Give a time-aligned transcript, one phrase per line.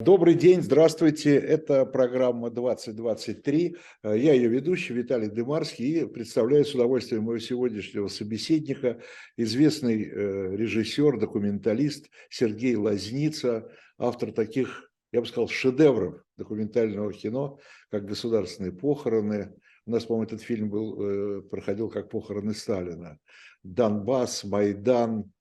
[0.00, 1.34] Добрый день, здравствуйте.
[1.34, 3.76] Это программа 2023.
[4.04, 9.00] Я ее ведущий Виталий Дымарский и представляю с удовольствием моего сегодняшнего собеседника,
[9.36, 17.58] известный э, режиссер, документалист Сергей Лазница, автор таких, я бы сказал, шедевров документального кино,
[17.90, 19.52] как «Государственные похороны».
[19.84, 23.18] У нас, по-моему, этот фильм был, э, проходил как «Похороны Сталина».
[23.64, 25.32] «Донбасс», «Майдан»,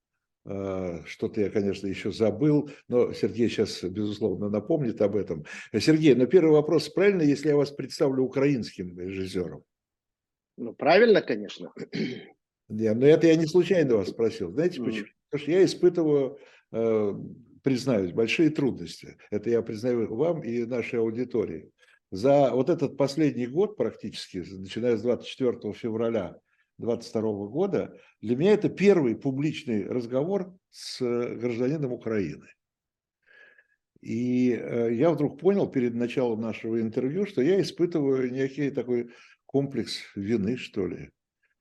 [1.06, 5.46] что-то я, конечно, еще забыл, но Сергей сейчас, безусловно, напомнит об этом.
[5.78, 9.64] Сергей, но первый вопрос, правильно, если я вас представлю украинским режиссером?
[10.58, 11.74] Ну, правильно, конечно.
[12.70, 14.52] Не, но это я не случайно вас спросил.
[14.52, 15.08] Знаете почему?
[15.30, 16.40] Потому что я испытываю,
[16.72, 17.14] э,
[17.64, 19.18] признаюсь, большие трудности.
[19.30, 21.72] Это я признаю вам и нашей аудитории.
[22.12, 26.40] За вот этот последний год практически, начиная с 24 февраля
[26.78, 32.48] 22 года, для меня это первый публичный разговор с э, гражданином Украины.
[34.02, 39.10] И э, я вдруг понял перед началом нашего интервью, что я испытываю некий такой
[39.46, 41.10] комплекс вины, что ли.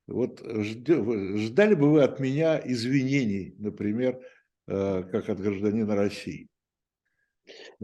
[0.07, 4.21] Вот ждали бы вы от меня извинений, например,
[4.69, 6.49] э, как от гражданина России?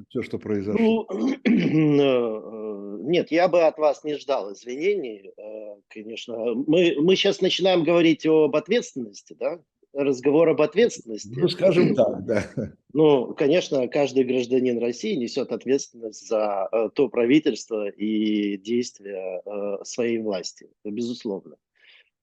[0.08, 1.06] Все, что произошло.
[1.10, 1.38] Ну,
[3.02, 5.32] нет, я бы от вас не ждал извинений
[5.92, 6.36] конечно.
[6.54, 9.60] Мы, мы сейчас начинаем говорить об ответственности, да?
[9.92, 11.34] Разговор об ответственности.
[11.36, 12.46] Ну, скажем так, да.
[12.94, 20.18] Ну, конечно, каждый гражданин России несет ответственность за э, то правительство и действия э, своей
[20.18, 21.56] власти, безусловно.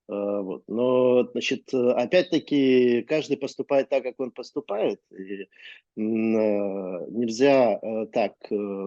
[0.08, 0.64] Э, вот.
[0.68, 5.00] Но, значит, опять-таки, каждый поступает так, как он поступает.
[5.16, 5.48] И,
[5.96, 7.80] нельзя
[8.12, 8.34] так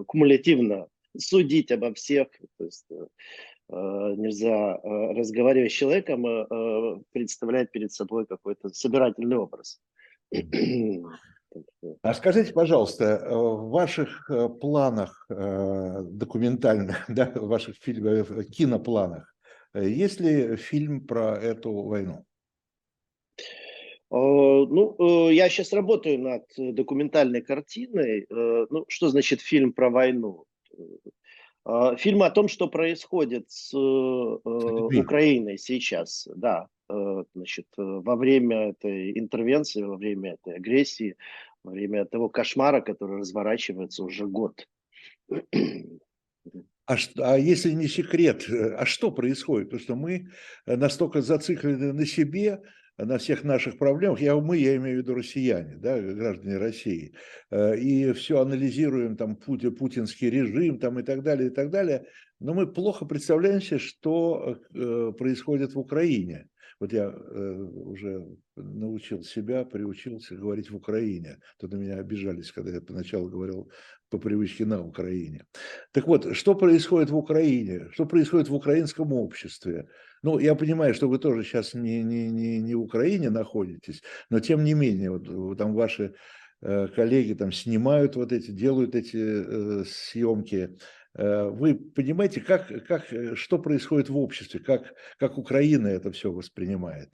[0.06, 2.28] кумулятивно судить обо всех.
[2.58, 2.86] То есть,
[3.72, 9.80] Э, нельзя э, разговаривать с человеком, э, представлять перед собой какой-то собирательный образ.
[12.02, 19.34] А скажите, пожалуйста, в ваших планах документальных, да, в ваших фильмах, кинопланах,
[19.74, 22.24] есть ли фильм про эту войну?
[24.10, 28.26] Ну, я сейчас работаю над документальной картиной.
[28.28, 30.44] Ну, что значит фильм про войну?
[31.64, 38.16] А, фильм о том, что происходит с э, Украиной сейчас, да, э, значит, э, во
[38.16, 41.16] время этой интервенции, во время этой агрессии,
[41.62, 44.66] во время того кошмара, который разворачивается уже год.
[46.84, 49.70] А, что, а если не секрет, а что происходит?
[49.70, 50.28] Потому что мы
[50.66, 52.60] настолько зациклены на себе,
[52.98, 57.14] на всех наших проблемах, я мы, я имею в виду россияне, да, граждане России,
[57.50, 62.06] э, и все анализируем, там, путинский режим, там, и так далее, и так далее,
[62.42, 66.48] но мы плохо представляем себе, что э, происходит в Украине.
[66.80, 68.26] Вот я э, уже
[68.56, 71.38] научил себя, приучился говорить в Украине.
[71.60, 73.70] То на меня обижались, когда я поначалу говорил
[74.10, 75.46] по привычке на Украине.
[75.92, 77.88] Так вот, что происходит в Украине?
[77.92, 79.86] Что происходит в украинском обществе?
[80.22, 84.38] Ну, я понимаю, что вы тоже сейчас не, не, не, не в Украине находитесь, но
[84.38, 86.14] тем не менее, вот, там ваши
[86.60, 90.76] э, коллеги там снимают вот эти, делают эти э, съемки.
[91.14, 96.30] Э, вы понимаете, как, как, э, что происходит в обществе, как, как Украина это все
[96.30, 97.10] воспринимает?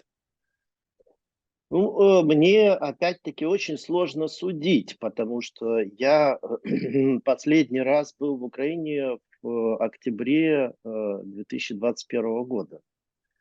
[1.71, 6.39] Ну, э, мне опять-таки очень сложно судить, потому что я
[7.25, 12.81] последний раз был в Украине в октябре 2021 года.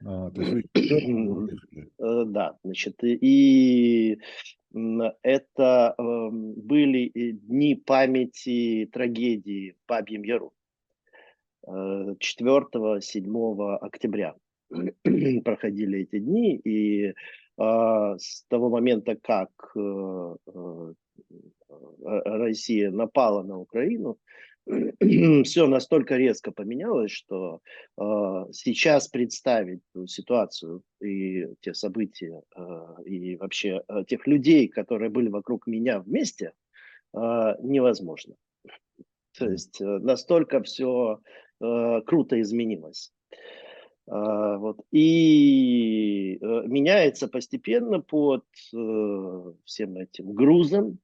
[0.05, 1.49] А, то есть вы...
[2.27, 4.19] Да, значит, и
[4.73, 10.53] это эм, были дни памяти трагедии Бабьем Яру.
[11.67, 14.35] 4-7 э, октября
[15.43, 17.13] проходили эти дни, и
[17.57, 20.93] а, с того момента, как э, э,
[22.03, 24.17] Россия напала на Украину,
[25.43, 27.61] все настолько резко поменялось, что
[27.97, 28.01] э,
[28.51, 35.29] сейчас представить ну, ситуацию и те события, э, и вообще э, тех людей, которые были
[35.29, 36.53] вокруг меня вместе,
[37.13, 37.19] э,
[37.61, 38.35] невозможно.
[39.37, 41.19] То есть э, настолько все
[41.61, 43.11] э, круто изменилось.
[44.09, 44.79] Uh, вот.
[44.91, 50.99] И uh, меняется постепенно под uh, всем этим грузом,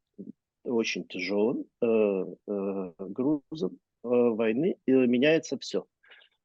[0.63, 5.85] очень тяжелым э, э, грузом э, войны и меняется все.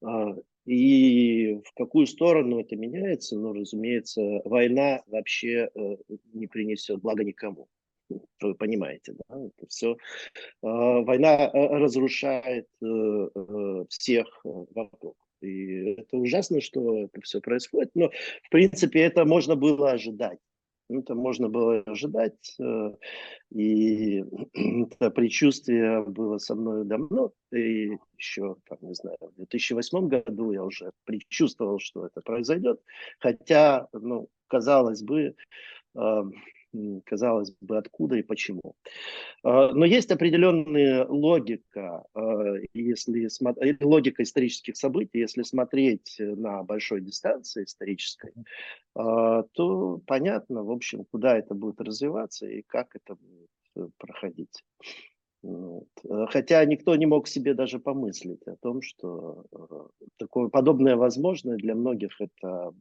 [0.02, 0.34] А,
[0.64, 5.96] и в какую сторону это меняется, ну, разумеется, война вообще э,
[6.34, 7.68] не принесет блага никому.
[8.40, 9.46] Вы понимаете, да?
[9.46, 9.96] Это все.
[10.62, 15.16] А, война э, разрушает э, всех вокруг.
[15.40, 18.10] И это ужасно, что это все происходит, но
[18.42, 20.38] в принципе это можно было ожидать.
[20.88, 22.90] Это можно было ожидать, э,
[23.50, 24.24] и
[24.90, 30.64] это предчувствие было со мной давно, и еще, там, не знаю, в 2008 году я
[30.64, 32.80] уже предчувствовал, что это произойдет,
[33.18, 35.34] хотя, ну, казалось бы,
[37.04, 38.74] казалось бы, откуда и почему.
[39.42, 47.00] А, но есть определенная логика, а, если э, логика исторических событий, если смотреть на большой
[47.00, 48.32] дистанции исторической,
[48.94, 54.64] а, то понятно, в общем, куда это будет развиваться и как это будет э, проходить.
[55.40, 55.86] Вот.
[56.30, 61.76] Хотя никто не мог себе даже помыслить о том, что э, такое подобное возможно для
[61.76, 62.72] многих это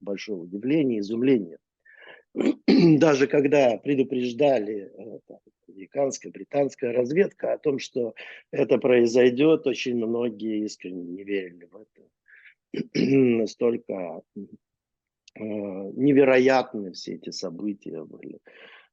[0.00, 1.58] большое удивление, изумление.
[2.98, 5.18] даже когда предупреждали э,
[5.68, 8.14] американская, британская разведка о том, что
[8.50, 12.88] это произойдет, очень многие искренне не верили в это.
[12.94, 14.50] Настолько э,
[15.34, 18.38] невероятны все эти события были.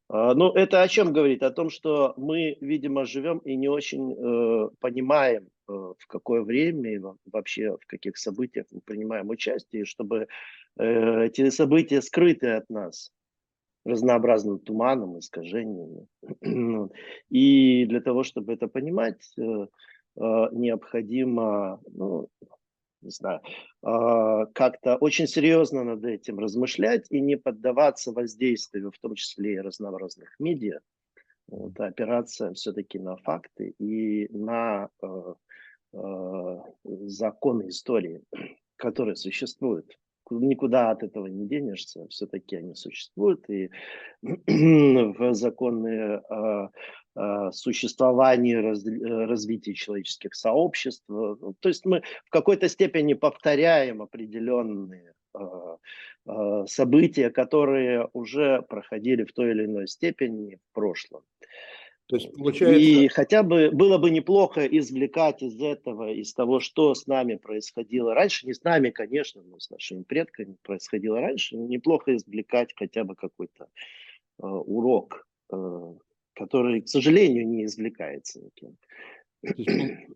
[0.09, 1.43] А, ну, это о чем говорит?
[1.43, 6.95] О том, что мы, видимо, живем и не очень э, понимаем, э, в какое время
[6.95, 7.01] и
[7.31, 10.27] вообще в каких событиях мы принимаем участие, чтобы
[10.77, 13.11] э, эти события скрыты от нас
[13.85, 16.07] разнообразным туманом, искажениями.
[17.29, 19.67] И для того, чтобы это понимать, э, э,
[20.51, 22.29] необходимо, ну,
[23.01, 23.41] не знаю,
[23.81, 29.59] а, как-то очень серьезно над этим размышлять и не поддаваться воздействию, в том числе и
[29.59, 30.79] разнообразных медиа,
[31.47, 35.33] вот, опираться все-таки на факты и на э,
[36.83, 38.21] законы истории,
[38.75, 39.97] которые существуют
[40.31, 43.69] никуда от этого не денешься, все-таки они существуют, и
[44.21, 46.69] в законные а,
[47.15, 51.03] а, существования, раз, развития человеческих сообществ.
[51.07, 55.77] Ну, то есть мы в какой-то степени повторяем определенные а,
[56.67, 61.23] события, которые уже проходили в той или иной степени в прошлом.
[62.09, 62.79] То есть получается...
[62.79, 68.15] И хотя бы было бы неплохо извлекать из этого, из того, что с нами происходило
[68.15, 73.13] раньше, не с нами, конечно, но с нашими предками происходило раньше, неплохо извлекать хотя бы
[73.13, 75.93] какой-то э, урок, э,
[76.33, 78.75] который, к сожалению, не извлекается никем.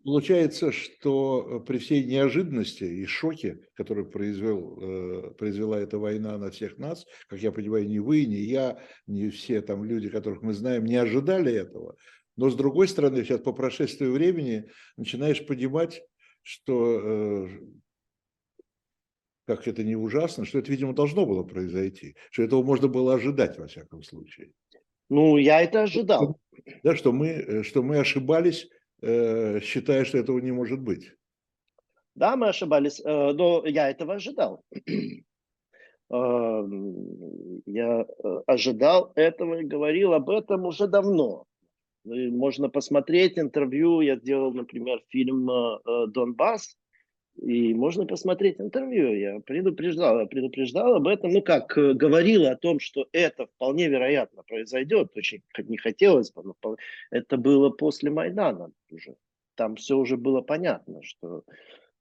[0.04, 6.52] Получается, что э, при всей неожиданности и шоке, который произвел, э, произвела эта война на
[6.52, 10.54] всех нас, как я понимаю, ни вы, ни я, ни все там люди, которых мы
[10.54, 11.96] знаем, не ожидали этого.
[12.36, 14.66] Но с другой стороны, сейчас по прошествии времени
[14.98, 16.02] начинаешь понимать,
[16.42, 17.48] что, э,
[19.46, 23.58] как это не ужасно, что это, видимо, должно было произойти, что этого можно было ожидать
[23.58, 24.52] во всяком случае.
[25.10, 26.40] Ну, я это ожидал.
[26.84, 28.68] Да, что мы, что мы ошибались
[29.04, 31.12] э, считая, что этого не может быть.
[32.16, 34.64] Да, мы ошибались, э, но я этого ожидал.
[36.10, 41.46] Эм, я э, ожидал этого и говорил об этом уже давно.
[42.06, 46.78] Можно посмотреть интервью, я сделал, например, фильм э, «Донбасс»,
[47.36, 49.14] и можно посмотреть интервью.
[49.16, 54.44] Я предупреждал, предупреждал об этом, ну как, э, говорил о том, что это вполне вероятно
[54.44, 55.12] произойдет.
[55.16, 56.78] Очень не хотелось бы, но
[57.10, 59.16] это было после Майдана уже.
[59.56, 61.44] Там все уже было понятно, что...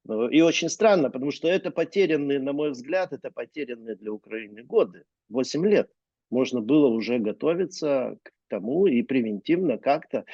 [0.09, 4.63] Э, и очень странно, потому что это потерянные, на мой взгляд, это потерянные для Украины
[4.63, 5.05] годы.
[5.29, 5.91] восемь лет.
[6.31, 10.25] Можно было уже готовиться к тому и превентивно как-то э,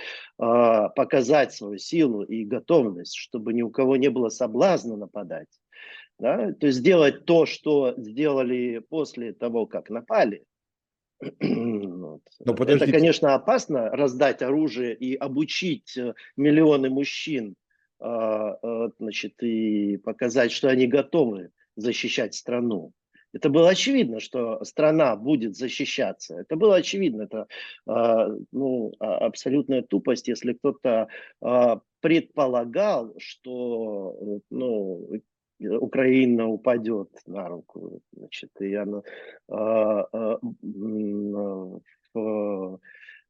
[0.96, 5.48] показать свою силу и готовность, чтобы ни у кого не было соблазна нападать.
[6.18, 6.52] Да?
[6.52, 10.42] То есть сделать то, что сделали после того, как напали.
[11.20, 12.22] вот.
[12.44, 17.54] Но Это, конечно, опасно раздать оружие и обучить э, миллионы мужчин
[18.00, 22.92] э, значит, и показать, что они готовы защищать страну.
[23.32, 26.40] Это было очевидно, что страна будет защищаться.
[26.40, 27.22] Это было очевидно.
[27.22, 27.46] Это
[27.86, 31.08] э, ну, а, абсолютная тупость, если кто-то
[31.42, 35.20] э, предполагал, что ну,
[35.60, 39.02] Украина упадет на руку, значит, и она
[39.48, 40.38] э, э,
[42.14, 42.80] в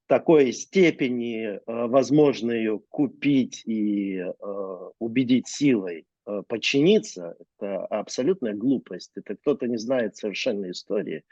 [0.07, 4.33] такой степени э, возможно ее купить и э,
[4.99, 6.07] убедить силой
[6.49, 9.13] подчиниться, это абсолютная глупость.
[9.17, 11.25] Это кто-то не знает совершенно истории.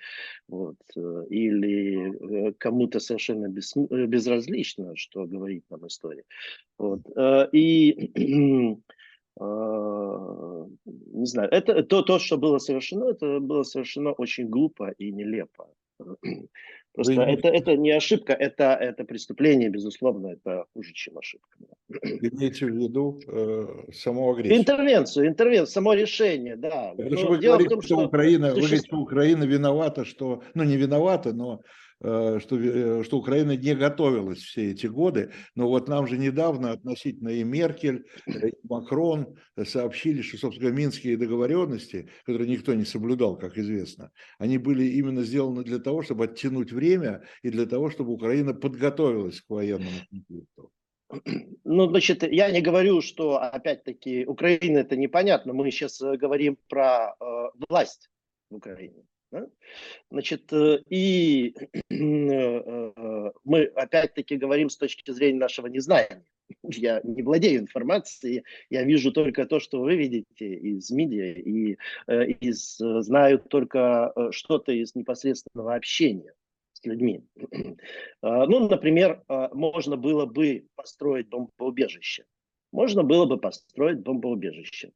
[0.49, 0.76] Вот.
[0.97, 6.25] Э, или э, кому-то совершенно без, безразлично, что говорит нам история.
[6.79, 7.00] Вот.
[7.53, 8.12] И
[9.38, 15.69] не знаю, это то, то, что было совершено, это было совершено очень глупо и нелепо.
[16.97, 17.23] Просто Вы...
[17.25, 21.55] это, это не ошибка, это, это преступление, безусловно, это хуже, чем ошибка.
[22.03, 24.59] Имеете в виду э, саму агрессию?
[24.59, 26.95] Интервенцию, интервенцию, само решение, да.
[26.97, 29.45] Потому что вы дело в говорите, том, что, что Украина, вы существ- говорите, что Украина
[29.45, 31.61] виновата, что, ну не виновата, но
[32.00, 35.33] что, ви- э, что Украина не готовилась все эти годы.
[35.55, 41.17] Но вот нам же недавно относительно и Меркель, э, и Макрон сообщили, что, собственно, минские
[41.17, 46.73] договоренности, которые никто не соблюдал, как известно, они были именно сделаны для того, чтобы оттянуть
[46.73, 50.71] время и для того, чтобы Украина подготовилась к военному конфликту.
[51.65, 55.53] Ну, значит, я не говорю, что, опять-таки, Украина это непонятно.
[55.53, 57.25] Мы сейчас э, говорим про э,
[57.69, 58.11] власть
[58.50, 59.05] в Украине.
[60.11, 61.55] Значит, э, и
[61.90, 66.25] э, э, мы, опять-таки, говорим с точки зрения нашего незнания.
[66.62, 71.76] Я не владею информацией, я вижу только то, что вы видите из медиа, и
[72.40, 76.33] из, знаю только что-то из непосредственного общения
[76.73, 77.25] с людьми.
[78.23, 82.25] А, Ну, например, а, можно было бы построить бомбоубежище.
[82.73, 84.93] Можно было бы построить бомбоубежище.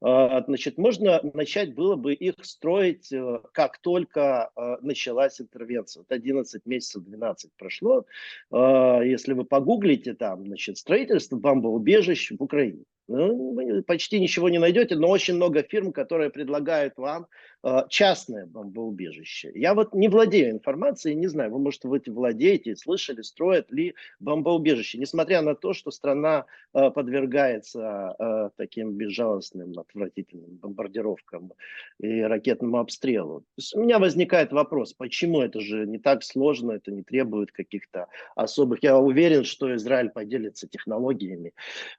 [0.00, 6.02] А, Значит, можно начать было бы их строить, э, как только э, началась интервенция.
[6.02, 8.04] Вот 11 месяцев, 12 прошло.
[8.50, 12.84] А, Если вы погуглите там, значит, строительство бомбоубежищ в Украине.
[13.08, 17.26] Ну, вы почти ничего не найдете, но очень много фирм, которые предлагают вам
[17.88, 19.50] частное бомбоубежище.
[19.54, 24.98] Я вот не владею информацией, не знаю, вы, может, вы владеете, слышали, строят ли бомбоубежище,
[24.98, 31.52] несмотря на то, что страна э, подвергается э, таким безжалостным, отвратительным бомбардировкам
[31.98, 33.44] и ракетному обстрелу.
[33.74, 38.82] У меня возникает вопрос, почему это же не так сложно, это не требует каких-то особых...
[38.82, 41.52] Я уверен, что Израиль поделится технологиями,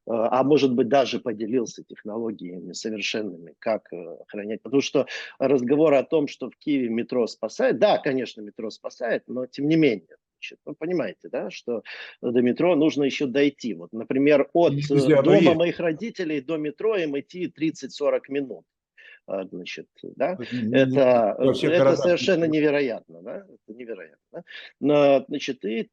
[0.06, 4.62] а может быть даже поделился технологиями совершенными, как э, охранять.
[4.62, 5.06] Потому что
[5.50, 9.75] разговор о том, что в Киеве метро спасает, да, конечно, метро спасает, но тем не
[9.75, 10.15] менее.
[10.39, 11.84] Значит, вы понимаете, да, что
[12.22, 13.74] до метро нужно еще дойти.
[13.74, 15.56] Вот, например, от э, оно дома есть.
[15.56, 18.63] моих родителей до метро им идти 30-40 минут.
[19.27, 20.38] А, Значит, да,
[20.72, 23.46] это, это совершенно не- невероятно, да?
[23.48, 24.44] Это невероятно.
[24.79, 25.89] Но, значит, и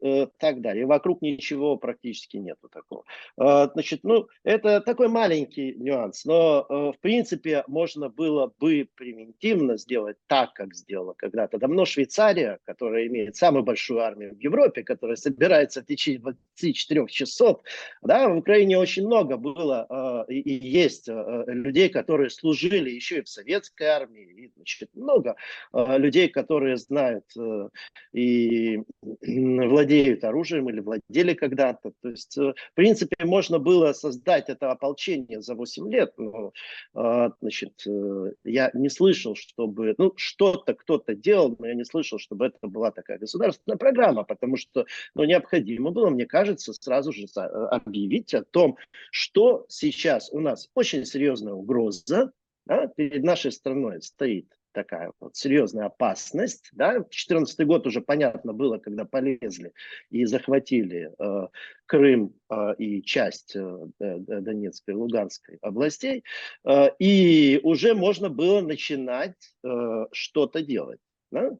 [0.00, 0.86] э, так далее.
[0.86, 3.04] Вокруг ничего практически нету такого.
[3.40, 9.76] Э, Значит, ну, это такой маленький нюанс, но, э, в принципе, можно было бы превентивно
[9.76, 15.16] сделать так, как сделала когда-то давно Швейцария, которая имеет самую большую армию в Европе, которая
[15.16, 17.60] собирается в течение 24 часов.
[18.02, 23.22] Да, в Украине очень много было э, и, есть э, людей, которые служили еще и
[23.22, 25.36] в советской армии, и, значит, много
[25.72, 27.68] людей, которые знают э,
[28.12, 29.87] и владеют
[30.24, 31.92] оружием или владели когда-то.
[32.02, 36.52] То есть, э, в принципе, можно было создать это ополчение за 8 лет, но,
[36.94, 42.18] э, значит, э, я не слышал, чтобы, ну, что-то кто-то делал, но я не слышал,
[42.18, 47.24] чтобы это была такая государственная программа, потому что, ну, необходимо было, мне кажется, сразу же
[47.24, 48.76] э, объявить о том,
[49.10, 52.32] что сейчас у нас очень серьезная угроза,
[52.66, 56.68] да, перед нашей страной стоит такая вот серьезная опасность.
[56.72, 56.92] Да?
[56.92, 59.72] 2014 год уже понятно было, когда полезли
[60.10, 61.48] и захватили э,
[61.86, 66.22] Крым э, и часть э, Донецкой и Луганской областей.
[66.64, 71.00] Э, и уже можно было начинать э, что-то делать.
[71.30, 71.50] Да?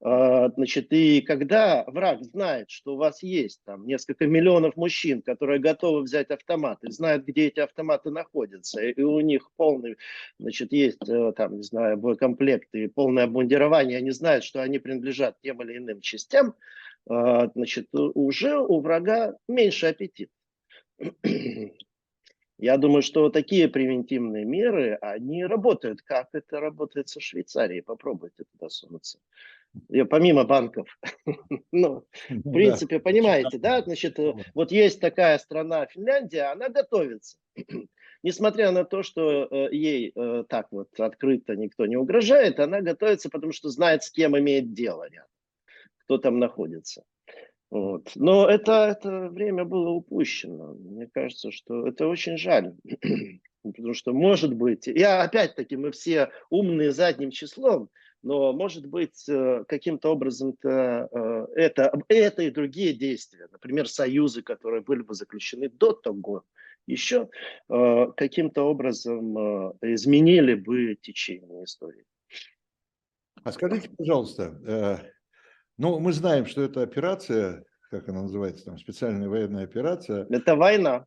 [0.00, 5.60] А, Значит, и когда враг знает, что у вас есть там несколько миллионов мужчин, которые
[5.60, 9.96] готовы взять автоматы, знают, где эти автоматы находятся, и у них полный,
[10.38, 15.40] значит, есть э, там, не знаю, боекомплект и полное обмундирование, они знают, что они принадлежат
[15.40, 16.54] тем или иным частям,
[17.08, 20.30] а, значит, уже у врага меньше аппетит.
[22.58, 26.02] Я думаю, что такие превентивные меры, они работают.
[26.02, 27.82] Как это работает со Швейцарией?
[27.82, 29.18] Попробуйте туда сунуться.
[29.88, 30.88] И помимо банков.
[31.26, 32.50] Ну, Ну в да.
[32.52, 33.82] принципе, понимаете, да?
[33.82, 37.38] Значит, э, вот есть такая страна Финляндия, она готовится.
[38.22, 43.30] Несмотря на то, что э, ей э, так вот открыто никто не угрожает, она готовится,
[43.30, 45.28] потому что знает, с кем имеет дело рядом,
[46.04, 47.02] кто там находится.
[47.74, 48.12] Вот.
[48.14, 50.74] Но это, это время было упущено.
[50.74, 52.72] Мне кажется, что это очень жаль.
[53.64, 57.90] Потому что, может быть, я опять-таки, мы все умные задним числом,
[58.22, 64.82] но, может быть, э, каким-то образом-то э, это, это и другие действия, например, союзы, которые
[64.82, 66.44] были бы заключены до того,
[66.86, 67.28] еще
[67.68, 69.36] э, каким-то образом
[69.82, 72.04] изменили бы течение истории.
[73.42, 75.10] А скажите, пожалуйста,
[75.78, 81.04] ну, мы знаем, что эта операция, как она называется, там, специальная военная операция, Это война.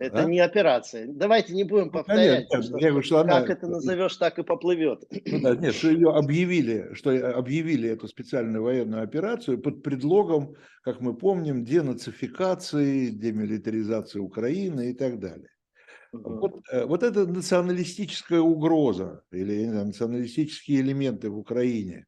[0.00, 0.24] Это а?
[0.24, 1.06] не операция.
[1.06, 2.48] Давайте не будем ну, повторять.
[2.48, 5.04] Конечно, что, я говорю, что как это назовешь, так и поплывет.
[5.26, 11.00] Ну, да, нет, что ее объявили, что объявили эту специальную военную операцию под предлогом, как
[11.00, 15.48] мы помним, денацификации, демилитаризации Украины и так далее.
[16.12, 16.38] Угу.
[16.38, 22.06] Вот, э, вот эта националистическая угроза или националистические элементы в Украине,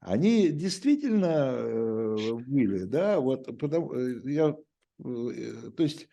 [0.00, 2.16] они действительно э,
[2.46, 4.56] были, да, вот потому, э, я,
[5.02, 6.08] то есть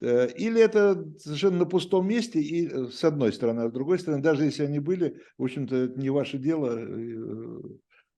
[0.00, 3.98] Э, или это совершенно на пустом месте, и э, с одной стороны, а с другой
[3.98, 7.60] стороны, даже если они были, в общем-то, это не ваше дело э,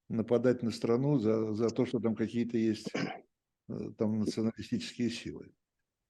[0.07, 2.91] нападать на страну за, за то, что там какие-то есть
[3.97, 5.51] там националистические силы.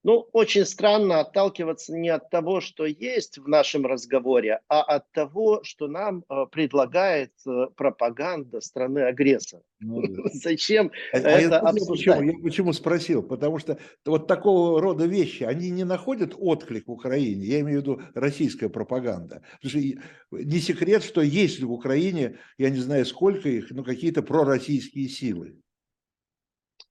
[0.03, 5.61] Ну, очень странно отталкиваться не от того, что есть в нашем разговоре, а от того,
[5.63, 9.61] что нам э, предлагает э, пропаганда страны-агрессора.
[9.79, 10.23] Ну, да.
[10.33, 12.21] Зачем а, это а я Почему?
[12.21, 13.23] Я почему спросил?
[13.23, 17.81] Потому что вот такого рода вещи, они не находят отклик в Украине, я имею в
[17.83, 19.41] виду российская пропаганда.
[19.61, 24.21] Потому что не секрет, что есть в Украине, я не знаю сколько их, но какие-то
[24.21, 25.59] пророссийские силы.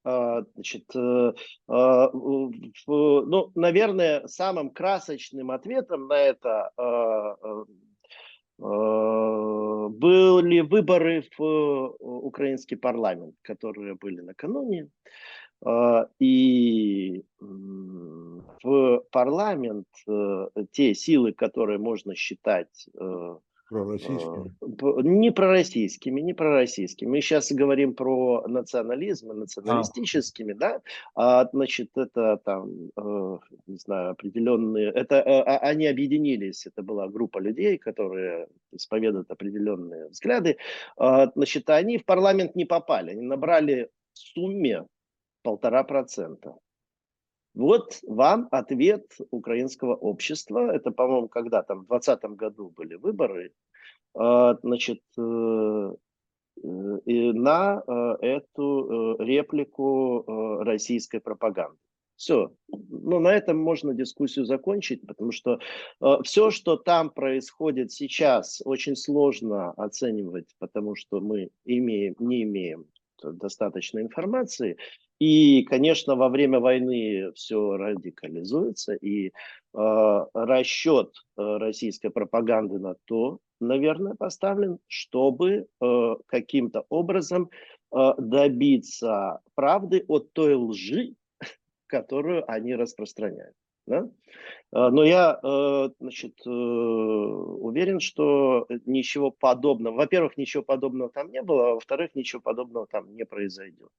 [0.04, 1.32] А, значит, э,
[1.68, 7.36] а, ну, наверное, самым красочным ответом на это а,
[9.88, 14.88] были выборы в украинский парламент, которые были накануне.
[16.18, 17.24] И
[18.62, 23.36] в парламент э, те силы, которые можно считать э,
[23.72, 24.52] Пророссийскими?
[24.60, 27.08] Э, не пророссийскими, не пророссийскими.
[27.08, 30.56] Мы сейчас говорим про национализм, националистическими, а.
[30.56, 30.80] да.
[31.14, 34.90] А, значит, это там, э, не знаю, определенные...
[34.90, 40.58] Это э, а, они объединились, это была группа людей, которые исповедуют определенные взгляды.
[40.98, 44.84] А, значит, они в парламент не попали, они набрали в сумме
[45.42, 46.56] полтора процента.
[47.54, 50.74] Вот вам ответ украинского общества.
[50.74, 53.52] Это, по-моему, когда там в 2020 году были выборы.
[54.14, 55.92] А, значит, э, э,
[56.64, 60.24] на э, эту реплику
[60.62, 61.78] российской пропаганды.
[62.16, 62.52] Все.
[62.68, 65.58] Ну, на этом можно дискуссию закончить, потому что
[66.22, 72.86] все, что там происходит сейчас, очень сложно оценивать, потому что мы имеем, не имеем
[73.30, 74.76] достаточно информации.
[75.20, 79.30] И, конечно, во время войны все радикализуется, и э,
[80.34, 87.50] расчет э, российской пропаганды на то, наверное, поставлен, чтобы э, каким-то образом
[87.94, 91.14] э, добиться правды от той лжи,
[91.86, 93.54] которую они распространяют.
[93.86, 94.08] Да?
[94.72, 101.42] Э, но я э, значит, э, уверен, что ничего подобного, во-первых, ничего подобного там не
[101.42, 103.90] было, а во-вторых, ничего подобного там не произойдет.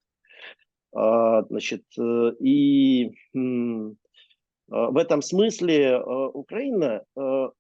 [0.96, 6.00] А, значит, и в этом смысле
[6.34, 7.04] Украина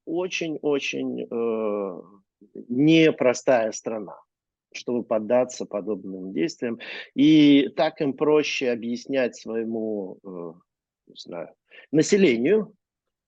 [0.05, 1.27] очень-очень
[2.69, 4.15] непростая страна
[4.75, 6.79] чтобы поддаться подобным действиям.
[7.13, 10.17] И так им проще объяснять своему
[11.13, 11.49] не знаю,
[11.91, 12.75] населению,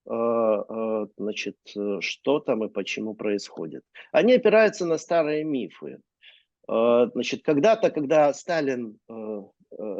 [0.08, 1.58] а, а, значит,
[2.00, 3.84] что там и почему происходит.
[4.12, 6.00] Они опираются на старые мифы.
[6.68, 8.98] Значит, когда-то, когда Сталин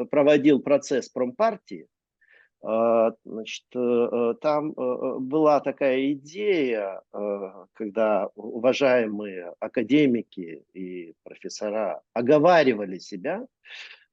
[0.10, 1.88] проводил процесс промпартии,
[2.60, 3.66] значит,
[4.42, 7.04] там была такая идея,
[7.74, 13.46] когда уважаемые академики и профессора оговаривали себя,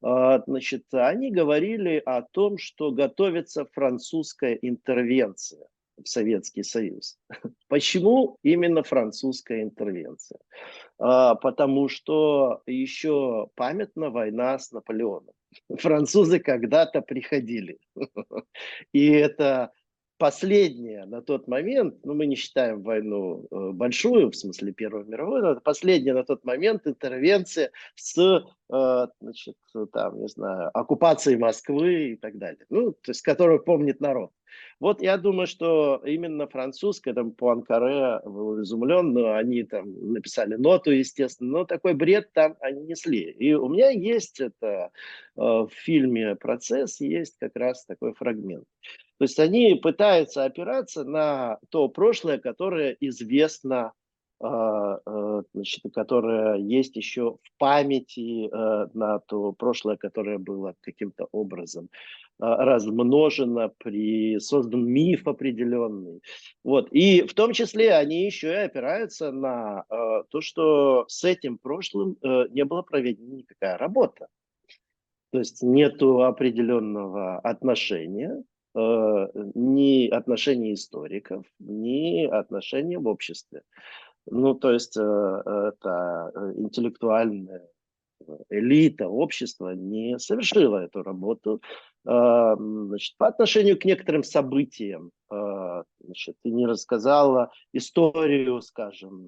[0.03, 5.67] значит, они говорили о том, что готовится французская интервенция
[6.03, 7.19] в Советский Союз.
[7.69, 10.39] Почему именно французская интервенция?
[10.99, 15.35] А, потому что еще памятна война с Наполеоном.
[15.79, 17.79] Французы когда-то приходили.
[18.93, 19.73] И это
[20.23, 25.43] последняя на тот момент, ну мы не считаем войну э, большую, в смысле Первую мировую,
[25.43, 29.57] но это последняя на тот момент интервенция с, э, значит,
[29.93, 34.31] там, не знаю, оккупацией Москвы и так далее, ну, то есть, которую помнит народ.
[34.81, 40.91] Вот я думаю, что именно французская, там, Пуанкаре был изумлен, но они там написали ноту,
[40.91, 43.31] естественно, но такой бред там они несли.
[43.31, 48.65] И у меня есть это э, в фильме «Процесс», есть как раз такой фрагмент.
[49.19, 53.93] То есть они пытаются опираться на то прошлое, которое известно,
[54.43, 61.89] значит, которое есть еще в памяти, а, на то прошлое, которое было каким-то образом
[62.39, 66.23] размножено, при, создан миф определенный.
[66.65, 66.89] Вот.
[66.91, 72.17] И в том числе они еще и опираются на то, что с этим прошлым
[72.51, 74.27] не было проведена никакая работа.
[75.31, 78.43] То есть нету определенного отношения,
[78.75, 83.63] Э, ни отношение историков, ни отношение в обществе.
[84.27, 87.69] Ну, то есть это интеллектуальная
[88.51, 91.61] элита общества не совершила эту работу.
[92.05, 99.27] Значит, по отношению к некоторым событиям, значит, ты не рассказала историю, скажем,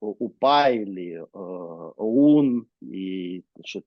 [0.00, 3.86] УПА или ОУН, и значит,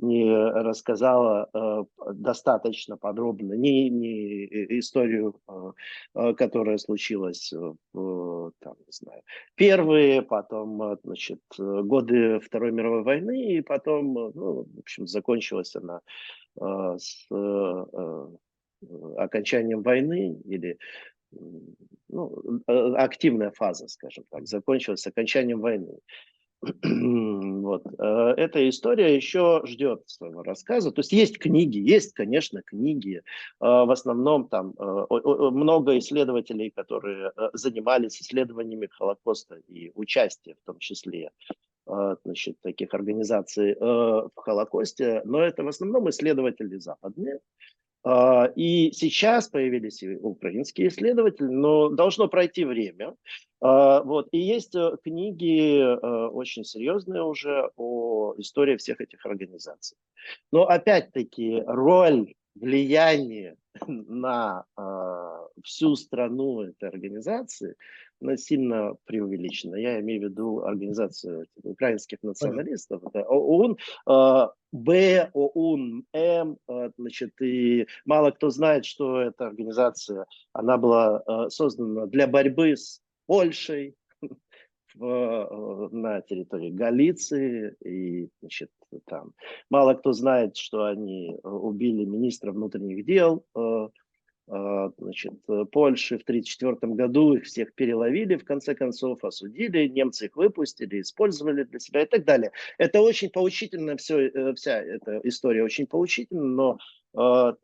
[0.00, 1.84] не рассказала э,
[2.14, 5.72] достаточно подробно ни, ни историю, э,
[6.14, 7.52] э, которая случилась
[7.92, 9.22] в, там, не знаю,
[9.54, 16.00] первые, потом, значит, годы Второй мировой войны, и потом, ну, в общем, закончилась она
[16.56, 17.26] с
[19.16, 20.78] окончанием войны или
[22.08, 25.98] ну, активная фаза, скажем так, закончилась с окончанием войны.
[26.62, 27.86] Вот.
[27.98, 30.92] Э, эта история еще ждет своего рассказа.
[30.92, 33.16] То есть есть книги, есть, конечно, книги.
[33.16, 33.22] Э,
[33.60, 41.30] в основном там э, много исследователей, которые занимались исследованиями Холокоста и участие в том числе
[42.24, 47.40] значит, таких организаций в Холокосте, но это в основном исследователи западные,
[48.56, 53.14] и сейчас появились украинские исследователи, но должно пройти время.
[53.60, 54.28] А, вот.
[54.32, 59.98] И есть э, книги э, очень серьезные уже о истории всех этих организаций.
[60.50, 67.76] Но опять-таки роль, влияние на э, всю страну этой организации
[68.20, 69.76] она сильно преувеличена.
[69.76, 73.02] Я имею в виду организацию украинских националистов.
[73.04, 73.76] Это ОУН,
[74.08, 76.58] э, Б, ОУН, М.
[76.68, 82.76] Э, значит, и мало кто знает, что эта организация, она была э, создана для борьбы
[82.76, 83.94] с Польшей,
[84.94, 88.70] в, на территории Галиции и значит
[89.06, 89.32] там
[89.70, 93.88] мало кто знает, что они убили министра внутренних дел э,
[94.98, 95.34] значит,
[95.70, 101.64] Польши в 1934 году, их всех переловили, в конце концов осудили, немцы их выпустили, использовали
[101.64, 102.50] для себя и так далее.
[102.78, 106.78] Это очень поучительно, все, вся эта история очень поучительна, но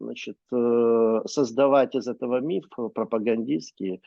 [0.01, 4.01] значит, создавать из этого миф пропагандистский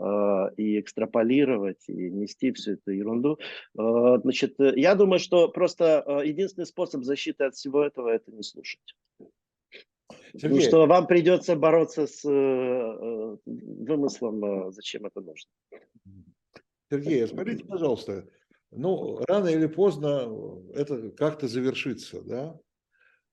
[0.00, 3.38] а, и экстраполировать, и нести всю эту ерунду.
[3.76, 8.42] А, значит, я думаю, что просто а, единственный способ защиты от всего этого– это не
[8.42, 8.80] слушать.
[10.32, 10.40] Сергей.
[10.40, 15.50] Потому что вам придется бороться с э, э, вымыслом, зачем это нужно.
[16.90, 18.28] Сергей, скажите, пожалуйста,
[18.70, 20.28] ну, рано или поздно
[20.74, 22.58] это как-то завершится, да?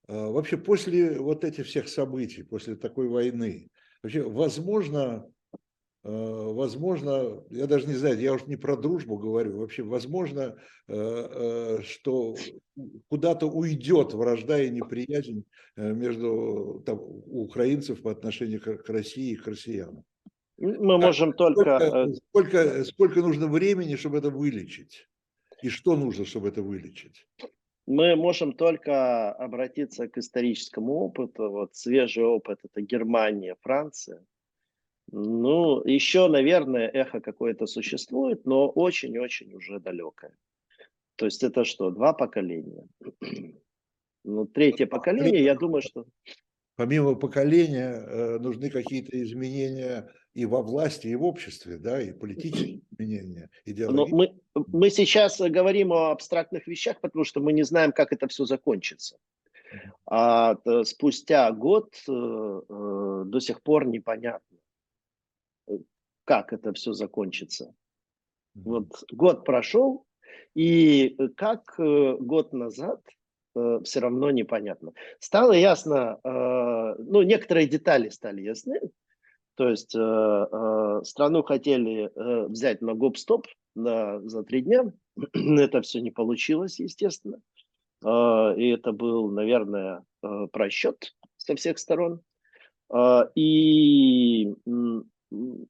[0.06, 3.68] Вообще, после вот этих всех событий, после такой войны,
[4.02, 5.37] вообще возможно Э,
[6.08, 11.82] возможно, я даже не знаю, я уже не про дружбу говорю, вообще возможно, э, э,
[11.82, 12.34] что
[13.08, 15.44] куда-то уйдет вражда и неприязнь
[15.76, 20.04] между там, украинцев по отношению к России и к россиянам.
[20.56, 21.78] Мы можем только...
[21.78, 25.06] Сколько, сколько, сколько нужно времени, чтобы это вылечить?
[25.62, 27.26] И что нужно, чтобы это вылечить?
[27.86, 31.50] Мы можем только обратиться к историческому опыту.
[31.50, 34.24] Вот свежий опыт– это Германия, Франция–
[35.10, 40.36] ну, еще, наверное, эхо какое-то существует, но очень-очень уже далекое.
[41.16, 42.86] То есть это что, два поколения?
[44.24, 46.04] Ну, третье поколение, я думаю, что...
[46.76, 52.82] Помимо поколения э, нужны какие-то изменения и во власти, и в обществе, да, и политические
[52.90, 58.12] изменения, Но мы, мы сейчас говорим о абстрактных вещах, потому что мы не знаем, как
[58.12, 59.16] это все закончится.
[60.04, 64.47] А спустя год э, э, до сих пор непонятно
[66.28, 67.74] как это все закончится.
[68.54, 70.04] Вот год прошел,
[70.54, 73.00] и как э, год назад
[73.56, 74.92] э, все равно непонятно.
[75.20, 78.78] Стало ясно, э, ну, некоторые детали стали ясны.
[79.54, 82.12] То есть страну хотели
[82.48, 84.92] взять на гоп-стоп на, за три дня.
[85.32, 87.40] это все не получилось, естественно.
[88.04, 90.04] и это был, наверное,
[90.52, 92.20] просчет со всех сторон.
[93.34, 94.54] и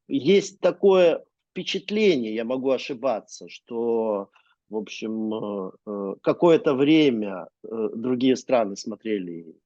[0.07, 4.31] есть такое впечатление, я могу ошибаться, что,
[4.69, 9.57] в общем, э, э, какое-то время э, другие страны смотрели,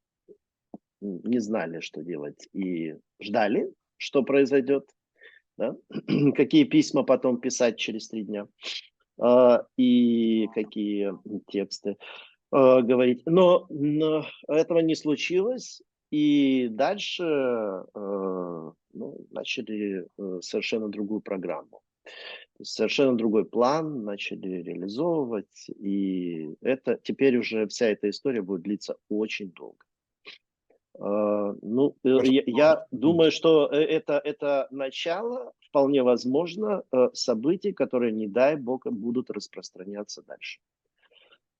[1.00, 4.88] не знали, что делать, и ждали, что произойдет,
[5.59, 5.76] да?
[6.35, 8.48] какие письма потом писать через три дня,
[9.76, 11.12] и какие
[11.48, 11.96] тексты
[12.50, 13.22] говорить.
[13.26, 17.25] Но, но этого не случилось, и дальше
[18.92, 21.83] ну, начали э, совершенно другую программу.
[22.62, 29.51] Совершенно другой план начали реализовывать, и это теперь уже вся эта история будет длиться очень
[29.53, 29.85] долго.
[30.98, 37.72] А, ну, э, я, я думаю, что э, это, это начало, вполне возможно, э, событий,
[37.72, 40.61] которые, не дай бог, будут распространяться дальше.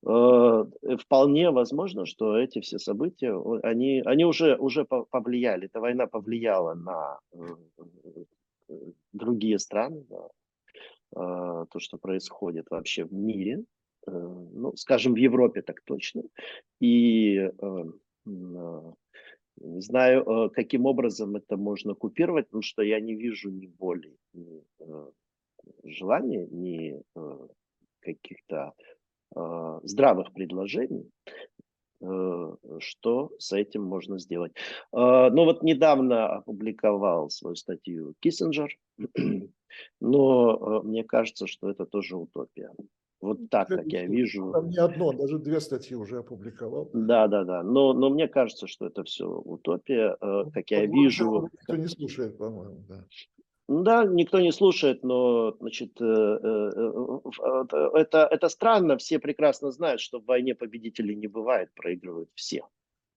[0.03, 7.19] Вполне возможно, что эти все события, они, они уже, уже повлияли, эта война повлияла на
[9.13, 10.05] другие страны,
[11.15, 13.63] на то, что происходит вообще в мире,
[14.05, 16.23] ну, скажем, в Европе так точно,
[16.81, 17.49] и
[19.57, 24.17] не знаю, э, каким образом это можно купировать, потому что я не вижу ни воли,
[24.33, 25.11] ни э,
[25.83, 27.01] желания, ни
[29.35, 31.09] э, каких-то здравых предложений,
[32.79, 34.51] что с этим можно сделать.
[34.91, 38.77] Ну вот недавно опубликовал свою статью Киссинджер,
[40.01, 42.71] но мне кажется, что это тоже утопия.
[43.21, 44.51] Вот так, как я вижу.
[44.51, 46.89] Там не одно, даже две статьи уже опубликовал.
[46.91, 47.63] Да, да, да.
[47.63, 51.49] Но, но мне кажется, что это все утопия, э, ну, как я вижу.
[51.53, 53.05] Никто не слушает, по-моему, да.
[53.81, 57.19] Да, никто не слушает, но значит, э, э,
[57.93, 58.97] это, это странно.
[58.97, 62.67] Все прекрасно знают, что в войне победителей не бывает, проигрывают все.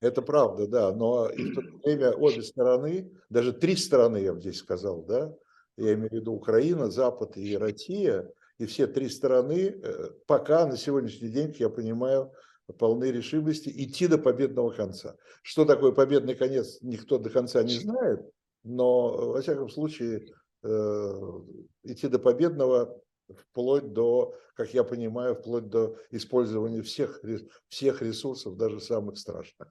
[0.01, 4.59] Это правда, да, но в то время обе стороны, даже три стороны, я бы здесь
[4.59, 5.35] сказал, да,
[5.77, 10.77] я имею в виду Украина, Запад и Россия, и все три стороны э, пока на
[10.77, 12.33] сегодняшний день, я понимаю,
[12.79, 15.17] полны решимости идти до победного конца.
[15.43, 18.21] Что такое победный конец, никто до конца не знает,
[18.65, 20.23] но, во всяком случае, э,
[20.67, 23.01] идти до победного
[23.35, 27.21] вплоть до, как я понимаю, вплоть до использования всех,
[27.69, 29.71] всех ресурсов, даже самых страшных.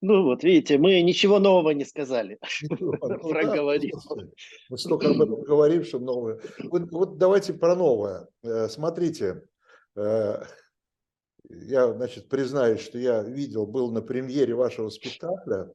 [0.00, 2.38] Ну вот, видите, мы ничего нового не сказали.
[2.68, 3.96] Проговорим.
[4.68, 6.40] Мы столько об этом говорим, что новое.
[6.64, 8.28] Вот, вот давайте про новое.
[8.42, 9.44] Э, смотрите,
[9.96, 10.42] э,
[11.48, 15.72] я, значит, признаюсь, что я видел, был на премьере вашего спектакля,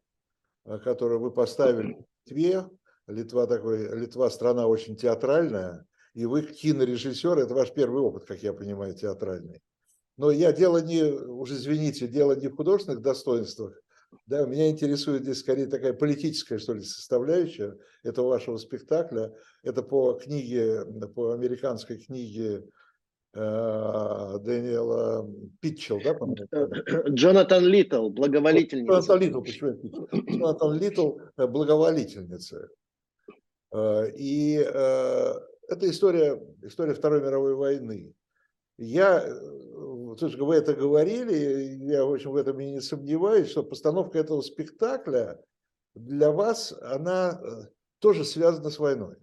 [0.66, 2.70] э, который вы поставили в Литве.
[3.10, 8.54] Литва такой, Литва страна очень театральная, и вы кинорежиссер, это ваш первый опыт, как я
[8.54, 9.62] понимаю, театральный.
[10.18, 13.82] Но я дело не, уже извините, дело не в художественных достоинствах,
[14.26, 19.34] да, меня интересует здесь скорее такая политическая, что ли, составляющая этого вашего спектакля.
[19.64, 20.84] Это по книге,
[21.16, 22.64] по американской книге
[23.34, 25.30] э, Дэниела
[25.62, 26.18] Питчелл, да?
[27.08, 28.94] Джонатан Литтл, Благоволительницы.
[28.94, 29.80] Джонатан Литтл, почему
[30.30, 32.70] Джонатан Литтл, э, Благоволительницы.
[33.72, 38.14] Э, и это история, история Второй мировой войны.
[38.78, 39.24] Я
[40.18, 44.42] слушай, вы это говорили, я, в общем, в этом и не сомневаюсь, что постановка этого
[44.42, 45.42] спектакля
[45.96, 47.68] для вас, она э,
[48.00, 49.18] тоже связана с войной.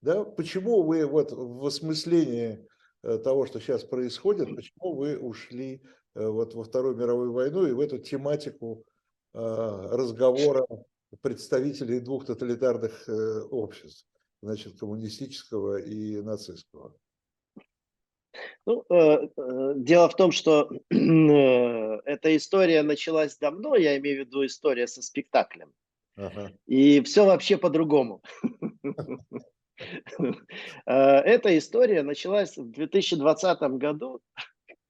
[0.00, 0.24] Да?
[0.24, 2.66] Почему вы вот в осмыслении
[3.02, 5.82] э, того, что сейчас происходит, почему вы ушли
[6.14, 8.84] э, вот во Вторую мировую войну и в эту тематику
[9.36, 10.64] разговора
[11.22, 13.08] представителей двух тоталитарных
[13.50, 14.06] обществ,
[14.42, 16.94] значит, коммунистического и нацистского?
[18.66, 20.94] Ну, э, э, дело в том, что э,
[22.04, 25.72] эта история началась давно, я имею в виду история со спектаклем.
[26.16, 26.52] Ага.
[26.66, 28.22] И все вообще по-другому.
[30.86, 34.20] Эта история началась в 2020 году,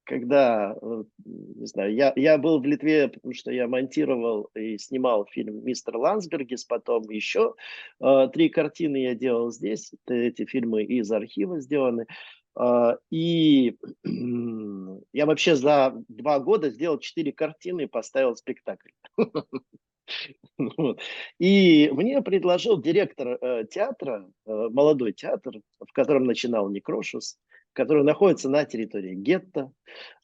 [0.04, 0.76] когда,
[1.24, 5.96] не знаю, я, я был в Литве, потому что я монтировал и снимал фильм «Мистер
[5.96, 7.54] Лансбергис», потом еще
[8.00, 12.06] э, три картины я делал здесь, эти фильмы из архива сделаны.
[12.56, 13.76] А, и
[15.12, 18.90] я вообще за два года сделал четыре картины и поставил спектакль.
[21.38, 27.38] И мне предложил директор э, театра, э, молодой театр, в котором начинал Некрошус,
[27.74, 29.70] который находится на территории гетто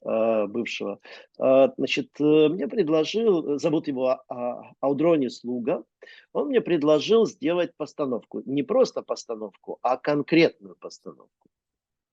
[0.02, 1.00] э, бывшего.
[1.36, 5.84] Значит, мне предложил, зовут его а, Аудрони Слуга,
[6.32, 8.42] он мне предложил сделать постановку.
[8.46, 11.50] Не просто постановку, а конкретную постановку.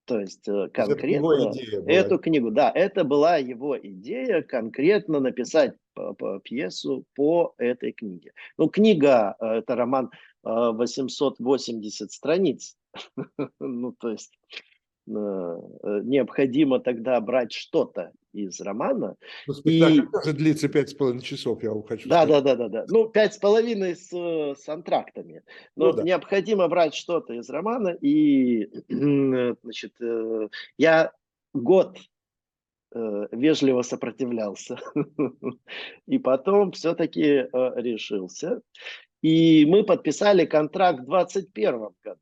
[0.07, 1.51] То есть э, конкретно
[1.85, 5.75] эту книгу, да, это была его идея конкретно написать
[6.43, 8.31] пьесу по этой книге.
[8.57, 10.09] Ну, книга, э, это роман
[10.43, 12.77] 880 э, страниц.
[13.59, 14.31] ну, то есть
[15.07, 19.15] необходимо тогда брать что-то из романа.
[19.49, 20.11] Спектакль и...
[20.11, 22.43] тоже длится пять с половиной часов, я вам хочу да, сказать.
[22.43, 22.85] Да, да, да, да.
[22.89, 25.43] Ну, пять с половиной с, с антрактами.
[25.75, 26.03] Но ну, да.
[26.03, 27.89] необходимо брать что-то из романа.
[28.01, 28.69] И,
[29.63, 31.11] значит, э, я
[31.53, 31.97] год
[32.93, 34.79] э, вежливо сопротивлялся.
[36.07, 38.61] И потом все-таки э, решился.
[39.21, 42.19] И мы подписали контракт в 2021 году.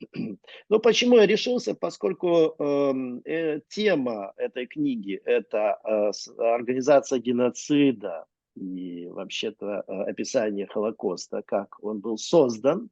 [0.68, 1.74] Ну, почему я решился?
[1.74, 11.42] Поскольку эм, э, тема этой книги– это э, организация геноцида и вообще-то э, описание Холокоста,
[11.42, 12.90] как он был создан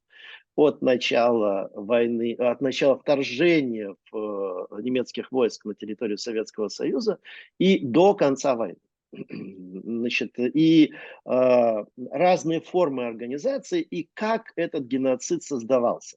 [0.56, 7.18] от начала войны, от начала вторжения в, э, немецких войск на территорию Советского Союза
[7.58, 8.78] и до конца войны.
[9.12, 10.92] Значит, и
[11.24, 16.16] э, разные формы организации и как этот геноцид создавался.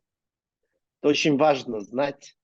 [1.07, 2.35] Очень важно знать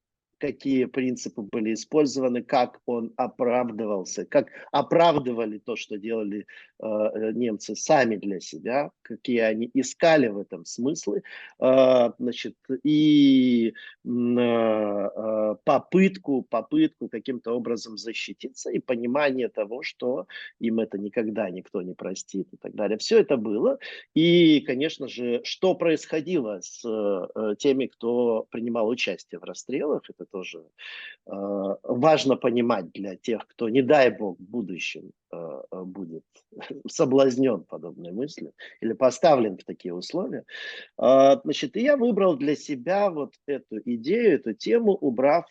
[0.43, 6.45] какие принципы были использованы, как он оправдывался, как оправдывали то, что делали
[6.79, 11.23] э, э немцы сами для себя, какие они искали в этом смыслы,
[11.59, 20.27] э, значит, и э, э, попытку, попытку каким-то образом защититься и понимание того, что
[20.59, 22.97] им это никогда никто не простит и так далее.
[22.97, 23.79] Все это было.
[24.13, 30.63] И, конечно же, что происходило с э, теми, кто принимал участие в расстрелах, это тоже
[31.27, 31.31] э,
[31.83, 36.23] важно понимать для тех, кто, не дай бог, в будущем э, э будет
[36.89, 40.43] соблазнен подобной мыслью или поставлен в такие условия.
[40.97, 45.45] Значит, и я выбрал для себя вот эту идею, эту тему, убрав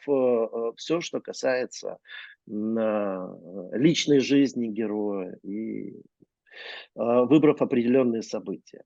[0.77, 1.99] все, что касается
[2.47, 5.95] личной жизни героя и
[6.95, 8.85] выбрав определенные события.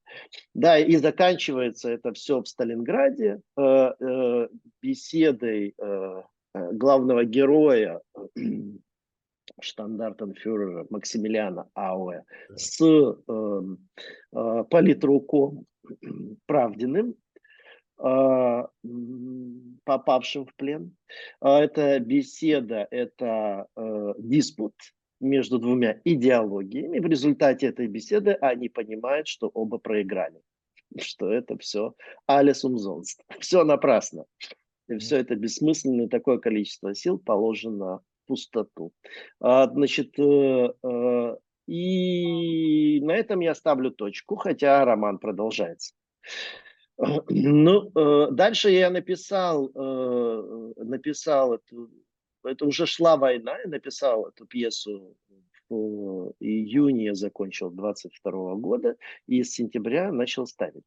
[0.54, 4.48] Да, и заканчивается это все в Сталинграде э, э,
[4.82, 6.22] беседой э,
[6.54, 8.00] главного героя
[9.60, 12.22] штандартенфюрера Максимилиана Ауэ
[12.54, 12.78] с
[14.70, 15.66] политруком
[16.46, 17.14] Правдиным,
[19.84, 20.96] попавшим в плен.
[21.40, 23.66] Это беседа, это
[24.18, 24.74] диспут
[25.20, 26.98] между двумя идеологиями.
[26.98, 30.40] В результате этой беседы они понимают, что оба проиграли.
[31.00, 31.94] Что это все
[32.26, 33.22] алис умзонст.
[33.40, 34.24] Все напрасно.
[34.88, 38.92] И все это бессмысленно, и такое количество сил положено в пустоту.
[39.40, 45.94] А, значит, э, э, и на этом я ставлю точку, хотя роман продолжается.
[47.28, 49.70] Ну, э, дальше я написал,
[50.76, 51.90] написал эту
[52.46, 55.16] это уже шла война, я написал эту пьесу
[55.68, 60.84] в июне, я закончил 22 года, и с сентября начал ставить.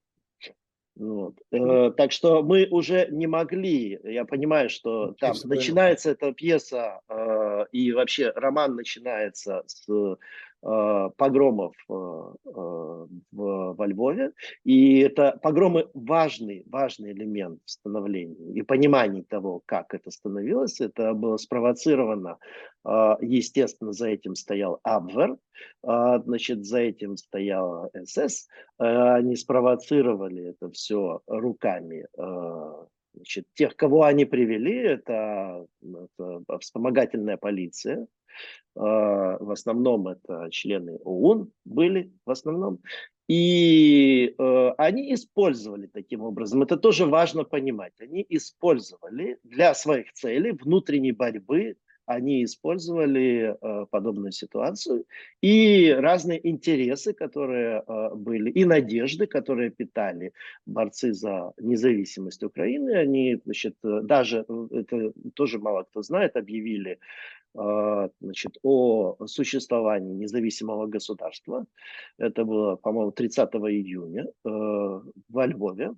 [0.95, 1.35] Вот.
[1.51, 7.65] Э, так что мы уже не могли, я понимаю, что там начинается эта пьеса, э,
[7.71, 10.15] и вообще роман начинается с Э,
[10.61, 14.31] погромов э, э, во Львове.
[14.65, 20.81] И это погромы важный, важный элемент в становлении и понимании того, как это становилось.
[20.81, 22.37] Это было спровоцировано,
[22.85, 25.37] естественно, за этим стоял Абвер,
[25.83, 28.47] значит, за этим стояла СС.
[28.77, 32.05] Они спровоцировали это все руками
[33.13, 38.07] Значит, тех, кого они привели, это, это вспомогательная полиция,
[38.75, 42.79] в основном это члены ООН были в основном,
[43.29, 50.51] и э, они использовали таким образом, это тоже важно понимать, они использовали для своих целей
[50.51, 51.75] внутренней борьбы,
[52.09, 55.05] они использовали э, подобную ситуацию
[55.41, 60.33] и разные интересы, которые э, были, и надежды, которые питали
[60.65, 66.97] борцы за независимость Украины, они, значит, даже, это тоже мало кто знает, объявили
[67.55, 71.65] а, значит, о существовании независимого государства.
[72.17, 75.93] Это было, по-моему, 30 июня э, во Львове.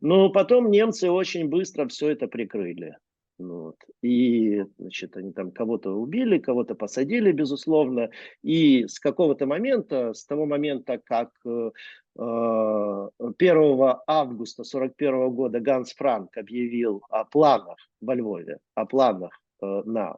[0.00, 2.96] Но потом немцы очень быстро все это прикрыли.
[3.38, 3.76] Вот.
[4.02, 8.10] И, значит, они там кого-то убили, кого-то посадили, безусловно.
[8.42, 11.72] И с какого-то момента, с того момента, как 1
[12.18, 20.16] э, э, августа 41 года Ганс Франк объявил о планах во Львове, о планах на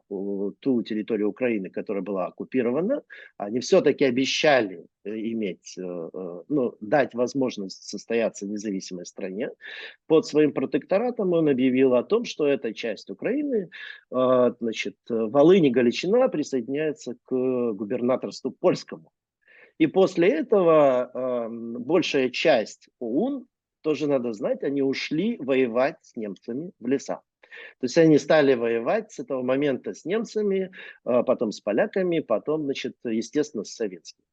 [0.59, 3.03] ту территорию Украины, которая была оккупирована,
[3.37, 6.09] они все-таки обещали э, иметь, э,
[6.49, 9.49] ну, дать возможность состояться независимой стране.
[10.07, 13.69] Под своим протекторатом он объявил о том, что эта часть Украины,
[14.09, 19.11] значит, Волынь и Галичина присоединяется к губернаторству польскому.
[19.77, 23.45] И после этого большая часть ОУН,
[23.81, 27.21] тоже надо знать, они ушли воевать с немцами в леса.
[27.79, 30.71] То есть они стали воевать с этого момента с немцами,
[31.03, 34.23] а потом с поляками, потом, значит, естественно, с советскими.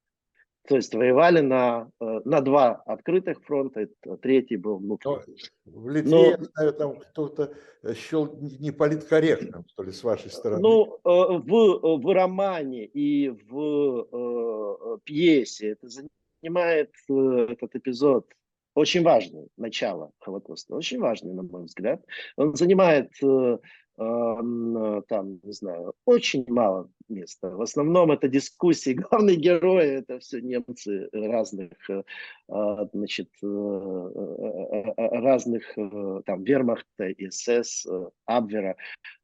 [0.66, 3.88] То есть воевали на, э, на два открытых фронта,
[4.20, 5.40] третий был внутренний.
[5.64, 7.54] В Литве, Но, я знаю, там кто-то
[7.94, 10.62] счел не политкорректным, что ли, с вашей стороны.
[10.62, 18.26] Ну, э, в, в романе и в э, пьесе это занимает этот эпизод
[18.76, 22.04] очень важный, начало Холокоста, очень важный, на мой взгляд.
[22.36, 23.58] Он занимает э,
[23.96, 27.50] там, не знаю, очень мало места.
[27.50, 28.92] В основном это дискуссии.
[29.10, 32.02] Главные герои это все немцы разных, э,
[32.48, 35.74] а, значит, э, э, разных
[36.26, 37.86] там Вермахта, СС,
[38.24, 38.76] Абвера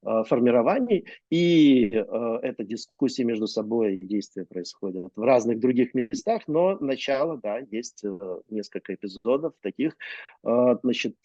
[0.03, 1.07] формирований.
[1.31, 8.05] И эта дискуссия между собой, действия происходят в разных других местах, но начало, да, есть
[8.49, 9.97] несколько эпизодов таких,
[10.43, 11.17] значит,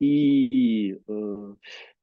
[0.00, 1.54] и Э,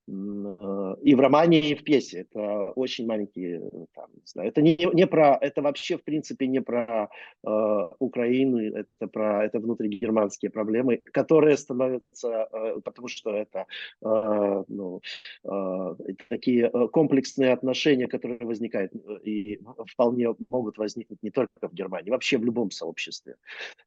[0.08, 2.22] и в романе, и в пьесе.
[2.22, 3.62] Это очень маленькие,
[3.93, 7.10] там, не знаю, это не, не про, это вообще в принципе не про
[7.45, 13.66] э, Украину, это про, это внутригерманские проблемы, которые становятся, э, потому что это
[14.04, 15.02] э, ну,
[15.43, 15.95] э,
[16.30, 22.12] такие э, комплексные отношения, которые возникают э, и вполне могут возникнуть не только в Германии,
[22.12, 23.36] вообще в любом сообществе.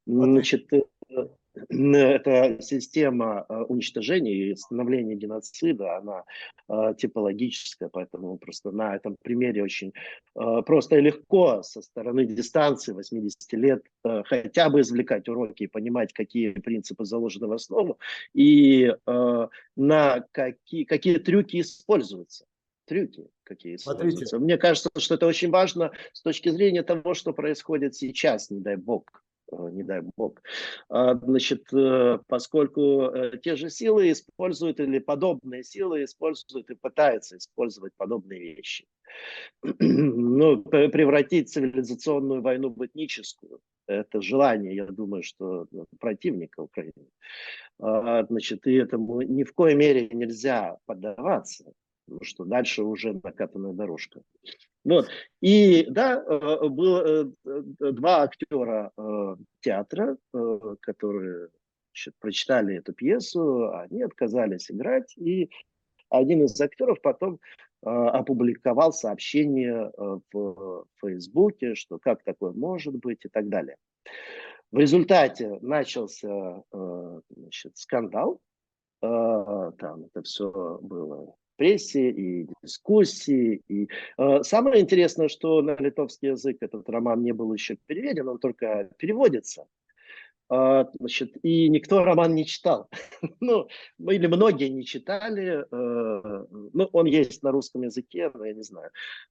[0.07, 0.69] Значит,
[1.69, 6.25] эта система э, уничтожения и становления геноцида, она
[6.69, 9.93] э, типологическая, поэтому просто на этом примере очень
[10.35, 16.13] э, просто и легко со стороны дистанции 80 лет хотя бы извлекать уроки и понимать,
[16.13, 17.99] какие принципы заложены в основу
[18.35, 18.93] и
[19.77, 22.47] на какие, какие трюки используются
[22.87, 24.27] трюки какие используются.
[24.27, 24.45] Смотрите.
[24.45, 28.77] Мне кажется, что это очень важно с точки зрения того, что происходит сейчас, не дай
[28.77, 29.24] бог.
[29.53, 30.41] Э, не дай бог.
[30.89, 37.37] А, значит, э, поскольку э, те же силы используют или подобные силы используют и пытаются
[37.37, 38.87] использовать подобные вещи.
[39.79, 43.61] Ну, превратить цивилизационную войну в этническую.
[43.87, 47.09] Это желание, я думаю, что ну, противника Украины.
[47.81, 51.73] А, значит, и этому ни в коей мере нельзя поддаваться,
[52.05, 54.23] потому что дальше уже накатанная дорожка.
[54.85, 55.09] Вот.
[55.41, 58.93] И да, э, было э, э, два актера
[59.61, 60.19] театра,
[60.81, 61.49] которые
[61.91, 65.51] значит, прочитали эту пьесу, они отказались играть, и
[66.11, 67.41] один из актеров потом
[67.81, 69.91] опубликовал сообщение
[70.33, 73.77] в Фейсбуке, что как такое может быть и так далее.
[74.73, 76.63] В результате начался
[77.31, 78.41] значит, скандал,
[79.01, 83.63] там это все было прессе и дискуссии.
[83.69, 83.89] И,
[84.19, 88.91] э, самое интересное, что на литовский язык этот роман не был еще переведен, он только
[88.99, 89.67] переводится.
[90.51, 92.89] Э, значит, и никто роман не читал.
[93.41, 95.65] ну, или многие не читали.
[95.71, 98.91] Э, ну, он есть на русском языке, но я не знаю.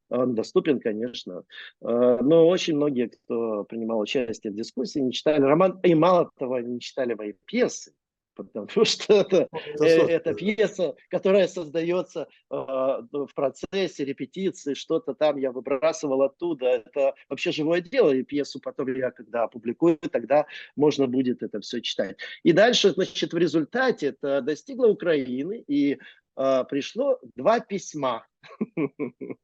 [0.09, 1.43] Он доступен, конечно.
[1.81, 5.79] Э, но очень многие, кто принимал участие в дискуссии, не читали роман.
[5.83, 7.93] И мало того, не читали мои пьесы
[8.35, 15.37] потому что это, это, э, это пьеса, которая создается э, в процессе репетиции, что-то там
[15.37, 16.67] я выбрасывал оттуда.
[16.67, 21.81] Это вообще живое дело, и пьесу потом я, когда опубликую, тогда можно будет это все
[21.81, 22.17] читать.
[22.43, 25.99] И дальше, значит, в результате это достигло Украины, и
[26.35, 28.25] э, пришло два письма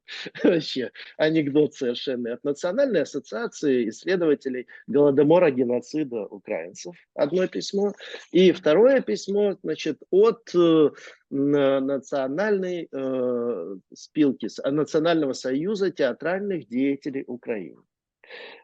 [0.43, 2.33] Вообще анекдот совершенно.
[2.33, 6.95] От Национальной ассоциации исследователей Голодомора, геноцида украинцев.
[7.13, 7.93] Одно письмо.
[8.31, 10.89] И второе письмо, значит, от э,
[11.29, 17.81] национальной э, спилки, Национального союза театральных деятелей Украины.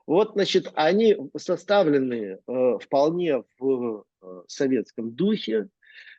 [0.06, 5.70] Вот, значит, они составлены э, вполне в э, советском духе.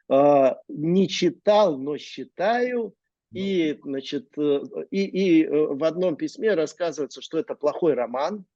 [0.08, 2.94] Э, не читал, но считаю
[3.36, 4.60] и, значит, э,
[4.90, 8.46] и, и э, в одном письме рассказывается, что это плохой роман,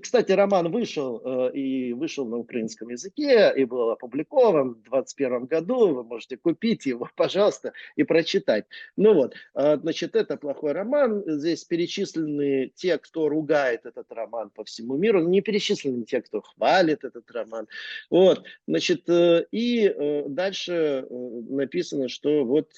[0.00, 5.94] кстати, роман вышел э, и вышел на украинском языке и был опубликован в 2021 году.
[5.94, 8.66] Вы можете купить его, пожалуйста, и прочитать.
[8.96, 11.22] Ну вот, э, значит, это плохой роман.
[11.26, 15.22] Здесь перечислены те, кто ругает этот роман по всему миру.
[15.22, 17.68] Не перечислены те, кто хвалит этот роман.
[18.10, 19.94] Вот, значит, э, и
[20.26, 22.72] дальше написано, что вот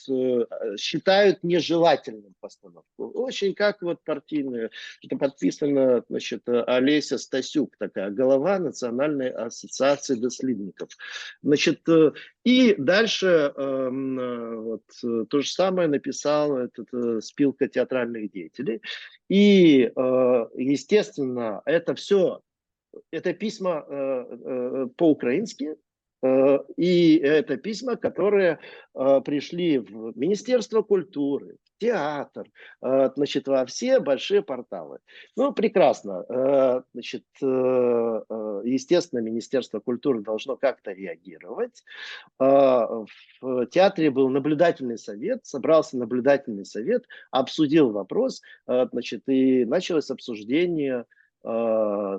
[0.79, 3.09] считают нежелательным постановку.
[3.15, 4.71] Очень как вот партийную.
[5.03, 10.89] Это подписано, значит, Олесь Олеся Стасюк, такая голова Национальной ассоциации доследников.
[11.43, 12.13] Значит, э,
[12.45, 18.81] и дальше эм, э, вот, э, то же самое написал этот, спилка театральных деятелей.
[19.29, 19.91] И,
[20.55, 22.41] естественно, это все,
[23.11, 23.85] это письма
[24.97, 25.77] по-украински,
[26.77, 28.59] и это письма, которые
[28.95, 32.49] пришли в Министерство культуры, театр,
[32.83, 34.99] э, значит, во все большие порталы.
[35.37, 36.25] Ну, прекрасно.
[36.29, 37.47] Э, значит, э,
[38.65, 41.83] естественно, Министерство культуры должно как-то реагировать.
[42.39, 43.07] В
[43.71, 51.05] театре был наблюдательный совет, собрался наблюдательный совет, обсудил вопрос, значит, и началось обсуждение
[51.47, 52.19] э,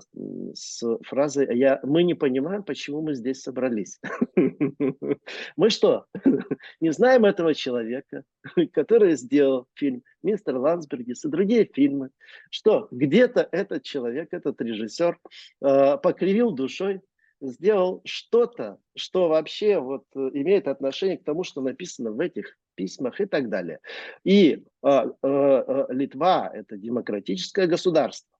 [0.53, 3.99] с фразой я, «Мы не понимаем, почему мы здесь собрались».
[5.57, 6.05] Мы что,
[6.79, 8.23] не знаем этого человека,
[8.73, 12.09] который сделал фильм «Мистер Лансбергис» и другие фильмы?
[12.49, 15.17] Что, где-то этот человек, этот режиссер
[15.61, 17.01] э, покривил душой,
[17.41, 23.19] сделал что-то, что вообще вот э, имеет отношение к тому, что написано в этих письмах
[23.19, 23.79] и так далее.
[24.23, 28.36] И э, э, Литва– это демократическое государство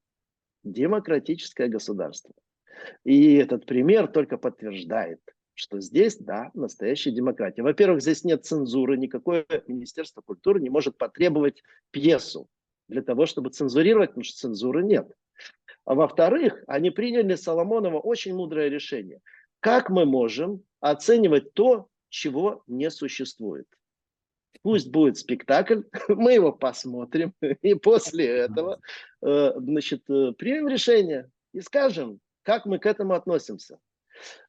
[0.64, 2.34] демократическое государство.
[3.04, 5.20] И этот пример только подтверждает,
[5.54, 7.64] что здесь, да, настоящая демократия.
[7.64, 12.48] Во-первых, здесь нет цензуры, никакое Министерство культуры не может потребовать пьесу
[12.88, 15.12] для того, чтобы цензурировать, потому что цензуры нет.
[15.86, 19.22] А во-вторых, они приняли Соломонова очень мудрое решение.
[19.60, 23.68] Как мы можем оценивать то, чего не существует?
[24.64, 28.80] Пусть будет спектакль, мы его посмотрим, и после этого
[29.22, 33.80] э, значит, э, примем решение и скажем, как мы к этому относимся.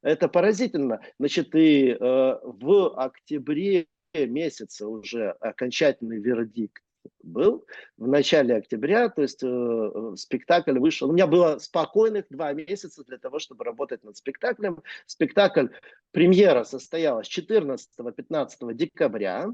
[0.01, 1.01] Это поразительно.
[1.19, 6.81] Значит, и э, в октябре месяце уже окончательный вердикт
[7.23, 7.65] был
[7.97, 11.09] в начале октября, то есть э, спектакль вышел.
[11.09, 14.81] У меня было спокойных два месяца для того, чтобы работать над спектаклем.
[15.05, 15.67] Спектакль,
[16.11, 19.49] премьера состоялась 14-15 декабря.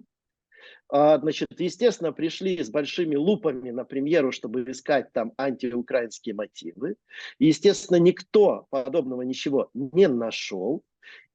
[0.90, 6.96] А, значит, естественно, пришли с большими лупами на премьеру, чтобы искать там антиукраинские мотивы.
[7.40, 10.84] Естественно, никто подобного ничего не нашел.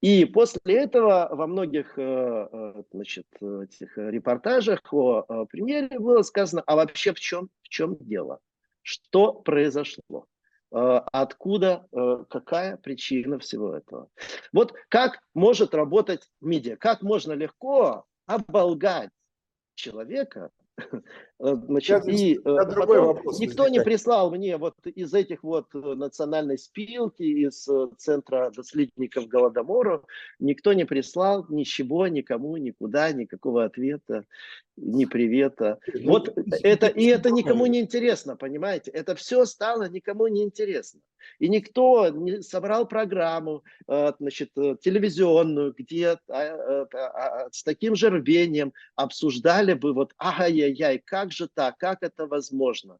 [0.01, 6.76] И после этого во многих э, э, значит, этих репортажах о премьере было сказано, а
[6.76, 8.39] вообще в чем, в чем дело?
[8.83, 10.26] Что произошло?
[10.72, 11.87] Э, откуда,
[12.31, 14.09] какая причина всего этого?
[14.53, 16.76] Вот как может работать медиа?
[16.76, 19.11] Как можно легко оболгать
[19.81, 20.51] человека,
[21.41, 26.59] э, Значит, и э, потом никто не прислал мне вот из этих вот э, национальной
[26.59, 27.68] спилки, из
[27.99, 30.03] Центра доследников Голодомора,
[30.39, 34.24] никто не прислал ничего, никому, никуда, никакого ответа,
[34.76, 35.78] ни привета.
[35.93, 38.91] Ну, вот это, и это никому не интересно, понимаете?
[38.91, 41.01] Это все стало никому не интересно.
[41.38, 49.74] И никто не собрал программу, значит, телевизионную, где а, а, с таким же рвением обсуждали
[49.74, 52.98] бы вот, ай-яй-яй, как же так, как это возможно,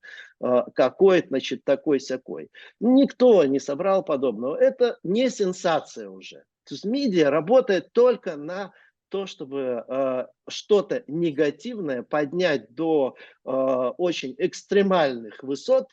[0.74, 2.50] какой, значит, такой-сякой.
[2.80, 4.56] Никто не собрал подобного.
[4.56, 6.44] Это не сенсация уже.
[6.64, 8.72] То есть медиа работает только на
[9.08, 15.88] то, чтобы э, что-то негативное поднять до э, очень экстремальных высот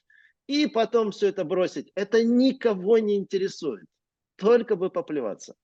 [0.47, 3.85] и потом все это бросить, это никого не интересует
[4.37, 5.55] только бы поплеваться.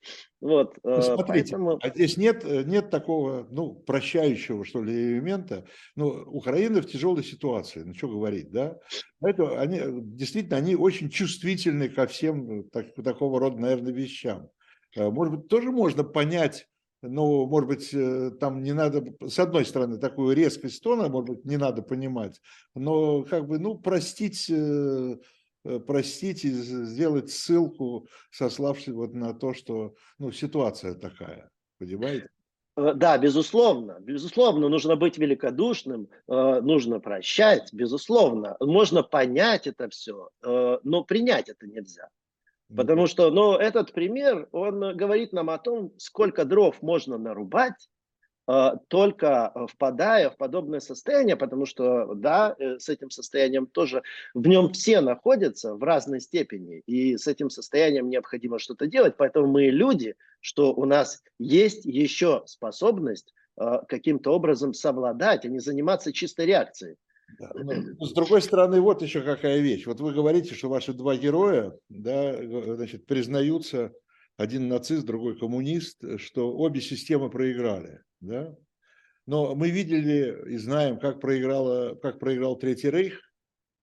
[0.42, 1.80] Вот, ну, смотрите, поэтому...
[1.82, 5.66] а здесь нет, э, нет такого, ну, прощающего, что ли, элемента.
[5.96, 8.78] Ну, Украина в тяжелой ситуации, ну, что говорить, да?
[9.22, 14.50] Это они, э, действительно, они очень чувствительны ко всем э, так, такого рода, наверное, вещам.
[14.96, 16.68] Может быть, тоже можно понять,
[17.04, 21.58] ну, может быть, там не надо, с одной стороны, такую резкость тона, может быть, не
[21.58, 22.41] надо понимать,
[22.74, 24.49] но как бы, ну, простить
[25.66, 31.49] Э, простить и сделать ссылку, сославшись вот на то, что ну, ситуация такая,
[31.80, 32.30] понимаете?
[32.76, 38.58] Э, да, безусловно, безусловно, нужно быть великодушным, э, нужно прощать, безусловно.
[38.60, 42.10] Можно понять это все, но принять это нельзя.
[42.76, 47.90] Потому что, ну, этот пример, он говорит нам о том, сколько дров можно нарубать,
[48.46, 54.04] а, только э, впадая в подобное состояние, потому что, да, э, с этим состоянием тоже,
[54.34, 59.48] в нем все находятся в разной степени, и с этим состоянием необходимо что-то делать, поэтому
[59.48, 66.12] мы люди, что у нас есть еще способность а, каким-то образом совладать, а не заниматься
[66.12, 66.98] чистой реакцией.
[67.40, 69.86] Ну, с другой стороны, вот еще какая вещь.
[69.86, 72.36] Вот вы говорите, что ваши два героя, да,
[72.76, 73.92] значит, признаются,
[74.38, 78.56] один нацист, другой коммунист, что обе системы проиграли да?
[79.26, 83.22] Но мы видели и знаем, как, проиграла, как проиграл Третий Рейх,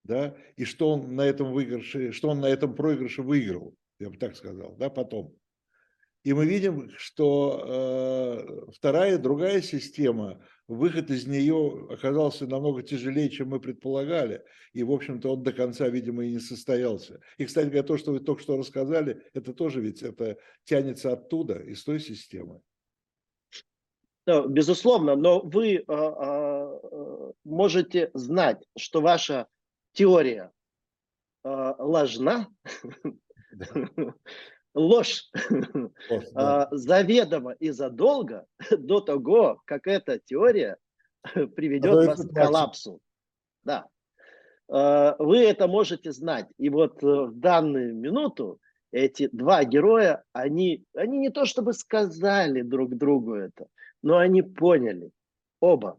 [0.03, 4.17] да, и что он на этом выигрыше, что он на этом проигрыше выиграл, я бы
[4.17, 5.35] так сказал, да, потом.
[6.23, 13.49] И мы видим, что э, вторая, другая система, выход из нее оказался намного тяжелее, чем
[13.49, 14.43] мы предполагали.
[14.73, 17.19] И, в общем-то, он до конца, видимо, и не состоялся.
[17.37, 21.55] И, кстати говоря, то, что вы только что рассказали, это тоже ведь это тянется оттуда,
[21.55, 22.61] из той системы.
[24.27, 29.47] Безусловно, но вы э, э, можете знать, что ваша
[29.93, 30.51] теория
[31.43, 32.47] э, ложна,
[34.73, 35.29] ложь,
[36.09, 36.67] ложь да.
[36.71, 38.45] заведомо и задолго
[38.77, 40.77] до того, как эта теория
[41.55, 42.99] приведет а вас к коллапсу.
[43.63, 43.87] Да.
[44.69, 46.47] э, вы это можете знать.
[46.57, 48.59] И вот в данную минуту
[48.91, 53.67] эти два героя, они, они не то чтобы сказали друг другу это,
[54.01, 55.11] но они поняли,
[55.61, 55.97] оба,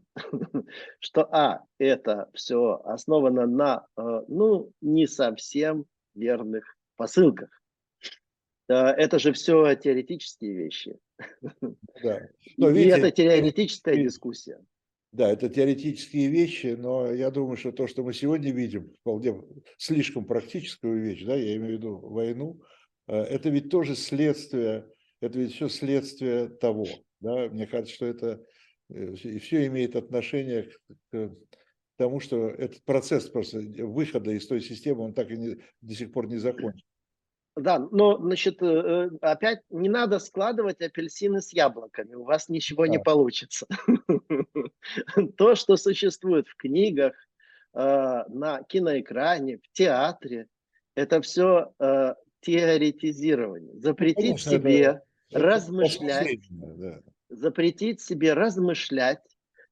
[0.99, 3.87] что, а, это все основано на,
[4.27, 7.49] ну, не совсем верных посылках.
[8.73, 10.97] Это же все теоретические вещи.
[12.01, 12.21] Да.
[12.57, 14.59] Но, и видите, это теоретическая и, дискуссия.
[15.13, 19.43] Да, это теоретические вещи, но я думаю, что то, что мы сегодня видим, вполне
[19.77, 22.59] слишком практическую вещь, да, я имею в виду войну,
[23.07, 24.87] э, это ведь тоже следствие,
[25.21, 26.87] это ведь все следствие того,
[27.19, 28.43] да, мне кажется, что это
[28.89, 30.71] э, и все имеет отношение
[31.11, 31.31] к
[31.95, 36.11] тому, что этот процесс просто выхода из той системы, он так и не, до сих
[36.11, 36.87] пор не закончен.
[37.55, 42.85] Да, но, значит, э, э, опять не надо складывать апельсины с яблоками, у вас ничего
[42.85, 42.91] да.
[42.91, 43.67] не получится.
[45.37, 47.13] То, что существует в книгах,
[47.75, 50.47] э, на киноэкране, в театре,
[50.95, 51.73] это все
[52.41, 53.73] теоретизирование.
[53.79, 55.01] Запретить себе
[55.31, 56.39] размышлять,
[57.29, 59.21] запретить себе размышлять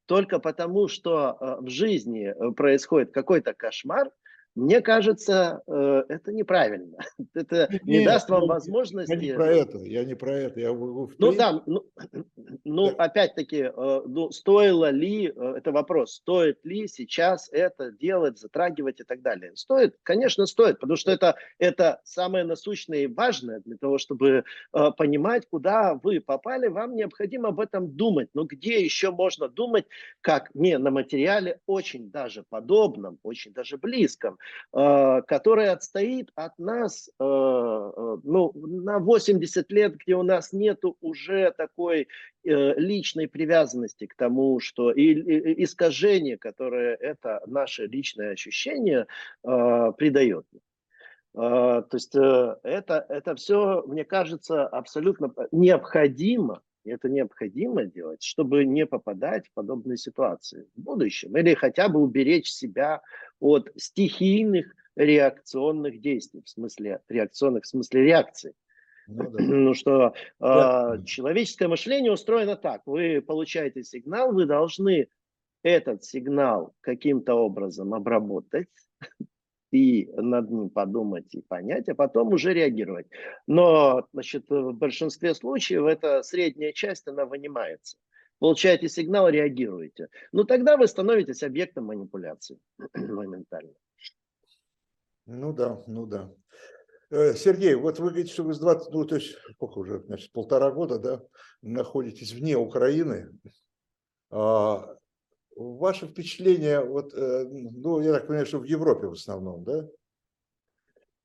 [0.07, 4.09] только потому, что в жизни происходит какой-то кошмар,
[4.55, 6.97] мне кажется, э, это неправильно.
[7.33, 9.11] Это Нет, не даст вам возможности...
[9.11, 10.59] Я не про это, я не про это.
[10.59, 11.85] Я ну да, ну,
[12.65, 18.99] ну опять-таки, э, ну, стоило ли, э, это вопрос, стоит ли сейчас это делать, затрагивать
[18.99, 19.55] и так далее.
[19.55, 24.43] Стоит, конечно, стоит, потому что это, это самое насущное и важное для того, чтобы
[24.97, 28.29] понимать, куда вы попали, вам необходимо об этом думать.
[28.33, 29.85] Но где еще можно думать,
[30.21, 34.37] как не на материале очень даже подобном, очень даже близком,
[34.73, 40.97] Э, который отстоит от нас э, э, ну, на 80 лет, где у нас нету
[41.01, 42.07] уже такой
[42.43, 49.05] личной привязанности к тому, что и, искажение, которое это наше личное ощущение
[49.43, 50.47] придает.
[51.33, 59.47] То есть это, это все, мне кажется, абсолютно необходимо это необходимо делать, чтобы не попадать
[59.47, 61.37] в подобные ситуации в будущем.
[61.37, 63.01] Или хотя бы уберечь себя
[63.39, 68.53] от стихийных реакционных действий, в смысле реакционных, в смысле реакции.
[69.07, 69.39] Ну, да.
[69.43, 70.95] ну что да.
[70.95, 72.81] э, человеческое мышление устроено так.
[72.85, 75.07] Вы получаете сигнал, вы должны
[75.63, 78.69] этот сигнал каким-то образом обработать,
[79.71, 83.07] и над ним подумать и понять, а потом уже реагировать.
[83.47, 87.97] Но значит, в большинстве случаев эта средняя часть, она вынимается.
[88.39, 90.07] Получаете сигнал, реагируете.
[90.31, 92.59] Ну тогда вы становитесь объектом манипуляции
[92.95, 93.73] моментально.
[95.25, 96.31] Ну да, ну да.
[97.11, 100.31] Э, Сергей, вот вы говорите, что вы с 20, ну то есть сколько уже, значит,
[100.31, 101.21] полтора года, да,
[101.61, 103.29] находитесь вне Украины.
[104.31, 104.97] А,
[105.55, 109.87] Ваше впечатление, вот, э, ну, я так понимаю, что в Европе в основном, да?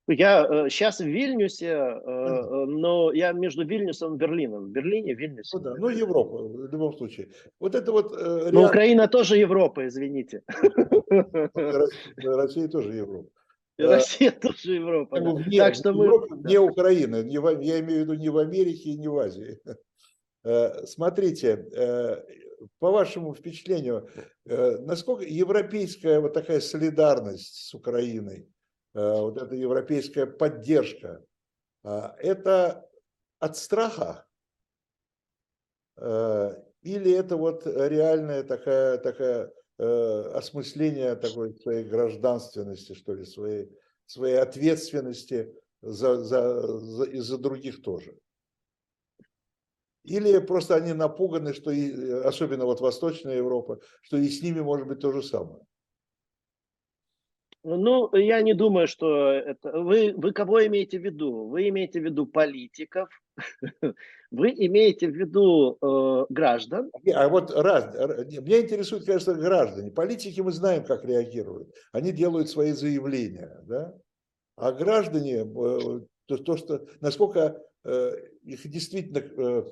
[0.08, 4.66] Я сейчас э, в Вильнюсе, э, но я между Вильнюсом и Берлином.
[4.66, 5.56] В Берлине, Вильнюсе.
[5.56, 7.30] Ну да, ну Европа в любом случае.
[7.60, 8.16] Вот это вот...
[8.16, 8.52] Реально...
[8.52, 10.42] Но Украина тоже Европа, извините.
[12.16, 13.30] Россия тоже Европа.
[13.78, 15.20] Россия тоже Европа.
[15.20, 15.30] Да.
[15.32, 16.06] Вне, так что мы...
[17.22, 19.58] Не в, я имею в виду не в Америке и не в Азии.
[20.86, 21.66] Смотрите,
[22.78, 24.08] по вашему впечатлению,
[24.44, 28.48] э, насколько европейская вот такая солидарность с Украиной,
[28.94, 31.24] э, вот эта европейская поддержка,
[31.84, 32.88] э, это
[33.38, 34.26] от страха
[35.98, 43.70] или это вот реальная такая, такая осмысление такой своей гражданственности, что ли, своей,
[44.04, 48.18] своей ответственности за, за, за, и за других тоже?
[50.06, 54.86] Или просто они напуганы, что и, особенно вот Восточная Европа, что и с ними может
[54.86, 55.60] быть то же самое?
[57.68, 59.72] Ну, я не думаю, что это...
[59.80, 61.48] Вы, вы кого имеете в виду?
[61.48, 63.08] Вы имеете в виду политиков?
[64.30, 66.90] Вы имеете в виду э, граждан?
[67.12, 69.90] А вот раз, меня интересует, конечно, граждане.
[69.90, 71.74] Политики мы знаем, как реагируют.
[71.92, 73.94] Они делают свои заявления, да?
[74.56, 77.54] А граждане, э, то, то что, насколько э,
[78.42, 79.64] их действительно э,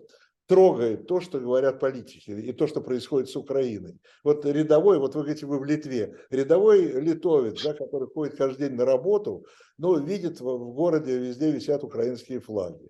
[0.46, 3.98] трогает то, что говорят политики, и то, что происходит с Украиной.
[4.22, 8.76] Вот рядовой, вот вы говорите, вы в Литве, рядовой литовец, да, который ходит каждый день
[8.76, 9.46] на работу,
[9.78, 12.88] но видит в городе везде висят украинские флаги.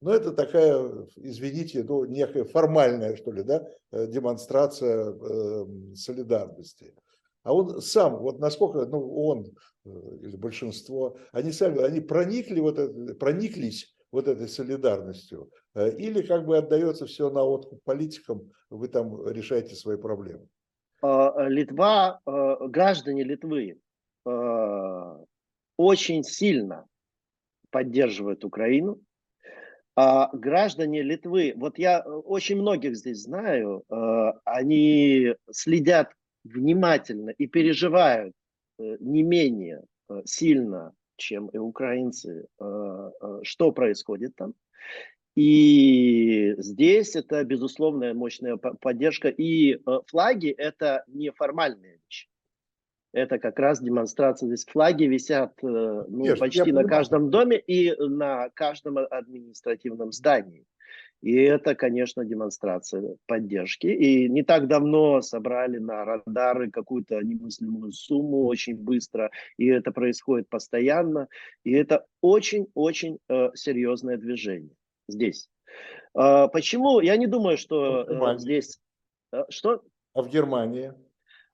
[0.00, 6.94] Но это такая, извините, ну, некая формальная, что ли, да, э, демонстрация э, солидарности.
[7.42, 9.46] А он сам, вот насколько, ну, он
[9.84, 9.90] э,
[10.22, 16.56] или большинство, они сами, они проникли, вот прониклись вот этой солидарностью, э, или как бы
[16.56, 20.46] отдается все на откуп политикам, вы там решаете свои проблемы?
[21.02, 23.80] А, Литва, э, граждане Литвы
[24.24, 25.16] э,
[25.76, 26.86] очень сильно
[27.70, 29.00] поддерживают Украину,
[29.96, 36.12] а граждане Литвы, вот я очень многих здесь знаю, э, они следят
[36.44, 38.32] внимательно и переживают
[38.78, 42.46] э, не менее э, сильно, чем и украинцы,
[43.42, 44.54] что происходит там.
[45.36, 49.28] И здесь это безусловная мощная поддержка.
[49.28, 52.28] И флаги это не формальная вещь
[53.14, 54.48] это как раз демонстрация.
[54.48, 60.66] Здесь флаги висят э, ну, Нет, почти на каждом доме и на каждом административном здании.
[61.24, 63.86] И это, конечно, демонстрация поддержки.
[63.86, 69.30] И не так давно собрали на радары какую-то немыслимую сумму очень быстро.
[69.56, 71.28] И это происходит постоянно.
[71.62, 74.76] И это очень-очень э, серьезное движение
[75.08, 75.48] здесь.
[76.14, 77.00] Э, почему?
[77.00, 78.78] Я не думаю, что э, здесь...
[79.32, 79.80] Э, что?
[80.12, 80.92] А в Германии?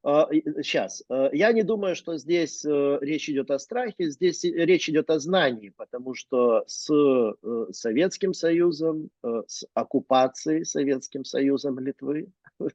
[0.02, 1.04] Сейчас.
[1.08, 5.10] А, а, я не думаю, что здесь э, речь идет о страхе, здесь речь идет
[5.10, 12.28] о знании, потому что с э, Советским Союзом, э, с оккупацией Советским Союзом Литвы,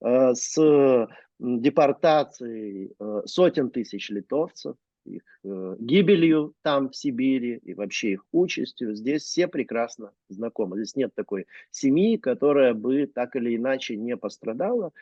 [0.00, 1.08] с
[1.38, 2.94] депортацией
[3.26, 9.48] сотен тысяч литовцев, их э, гибелью там, в Сибири, и вообще их участью, здесь все
[9.48, 10.76] прекрасно знакомы.
[10.76, 14.92] Здесь нет такой семьи, которая бы так или иначе не пострадала.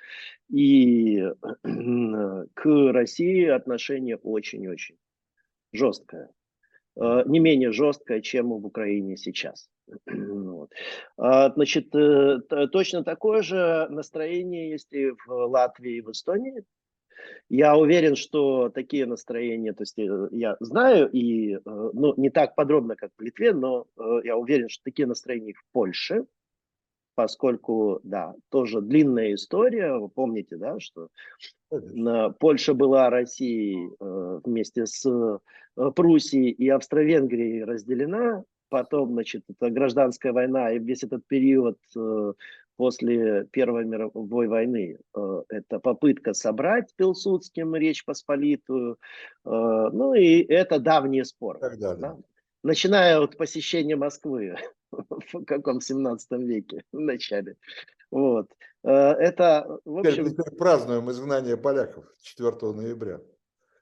[0.48, 1.22] И
[1.62, 4.96] к России отношение очень-очень
[5.72, 6.30] жесткое.
[6.96, 9.68] Э, не менее жесткое, чем в Украине сейчас.
[10.06, 10.70] Вот.
[11.16, 12.38] А, значит, э,
[12.70, 16.64] точно такое же настроение есть и в Латвии, и в Эстонии.
[17.48, 22.54] Я уверен, что такие настроения, то есть э, я знаю, и, э, ну, не так
[22.54, 26.26] подробно, как в Литве, но э, я уверен, что такие настроения в Польше,
[27.16, 31.08] поскольку, да, тоже длинная история, вы помните, да, что
[32.38, 35.38] Польша была Россией вместе с
[35.74, 41.78] Пруссией и Австро-Венгрией разделена, потом, значит, это гражданская война, и весь этот период
[42.80, 44.98] после Первой мировой войны.
[45.14, 48.96] Э, это попытка собрать Пилсудским Речь Посполитую.
[49.44, 51.60] Э, ну и это давние споры.
[51.76, 52.16] Да?
[52.62, 54.56] Начиная от посещения Москвы
[54.90, 57.56] в каком 17 веке, в начале.
[58.10, 58.48] Вот.
[58.82, 60.30] Э, это, в общем...
[60.30, 63.20] Теперь празднуем изгнание поляков 4 ноября.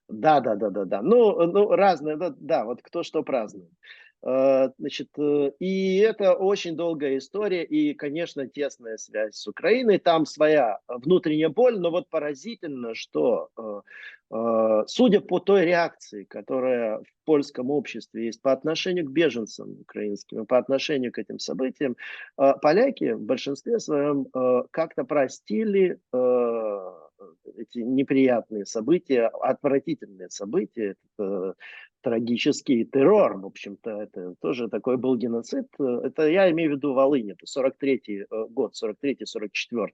[0.09, 1.03] Да, да, да, да, да.
[1.03, 3.71] Ну, ну разные, да, да, вот кто что празднует.
[4.27, 9.99] Э, значит, э, и это очень долгая история и, конечно, тесная связь с Украиной.
[9.99, 13.51] Там своя внутренняя боль, но вот поразительно, что
[14.31, 20.47] э, судя по той реакции, которая в польском обществе есть по отношению к беженцам украинским,
[20.47, 21.97] по отношению к этим событиям,
[22.37, 24.27] поляки в большинстве своем
[24.71, 25.99] как-то простили
[27.69, 30.97] эти неприятные события, отвратительные события,
[32.03, 35.67] трагический террор, в общем-то, это тоже такой был геноцид.
[35.79, 39.89] Это я имею в виду Волынь, это 43-й э, год, 43-44.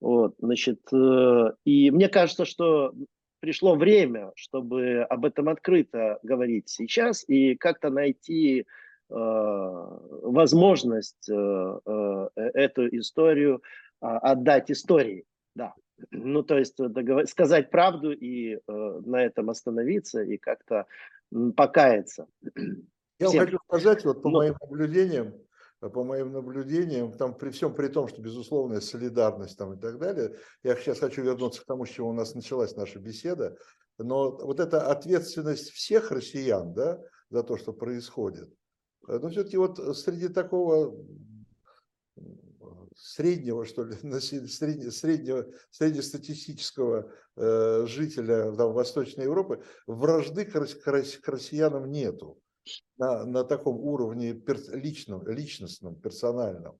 [0.00, 2.94] Вот, значит, э, и мне кажется, что
[3.40, 8.64] пришло время, чтобы об этом открыто говорить сейчас и как-то найти э,
[9.08, 13.60] возможность э, э, эту историю
[14.00, 15.24] э, отдать истории.
[15.54, 15.74] Да.
[16.10, 17.26] Ну, то есть договор...
[17.26, 20.86] сказать правду и э, на этом остановиться и как-то
[21.56, 22.26] покаяться.
[23.18, 23.44] Я Всем.
[23.44, 24.38] хочу сказать, вот по Но...
[24.38, 25.34] моим наблюдениям,
[25.80, 30.36] по моим наблюдениям, там при всем при том, что безусловная солидарность там и так далее,
[30.62, 33.56] я сейчас хочу вернуться к тому, с чего у нас началась наша беседа,
[33.98, 38.48] но вот эта ответственность всех россиян, да, за то, что происходит,
[39.08, 40.96] э, но все-таки вот среди такого
[42.98, 51.28] среднего, что ли, среднего, среднего, среднестатистического э, жителя там, Восточной Европы вражды к, к, к
[51.28, 52.40] россиянам нету
[52.96, 56.78] на, на таком уровне пер, личном, личностном, персональном.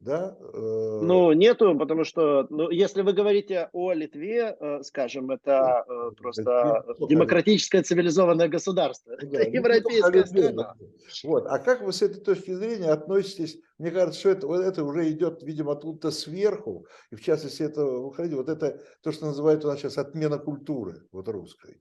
[0.00, 0.36] Да?
[0.40, 6.10] Э, ну, нету, потому что, ну, если вы говорите о Литве, э, скажем, это э,
[6.16, 10.74] просто демократическое цивилизованное государство, да, это европейская страна.
[11.24, 11.46] Вот.
[11.46, 13.58] А как вы с этой точки зрения относитесь?
[13.78, 18.48] Мне кажется, что это, это уже идет, видимо, оттуда сверху, и в частности, это вот
[18.48, 21.80] это то, что называют у нас сейчас отмена культуры, вот русской.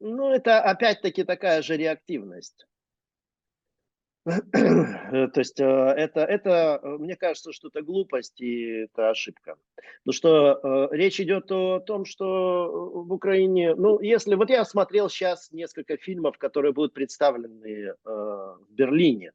[0.00, 2.66] Ну, это опять-таки такая же реактивность.
[4.24, 9.56] Э, то есть э, это, это, э, мне кажется, что это глупость и это ошибка.
[10.04, 15.50] Ну что, речь идет о том, что в Украине, ну если, вот я смотрел сейчас
[15.50, 19.32] несколько фильмов, которые будут представлены в Берлине,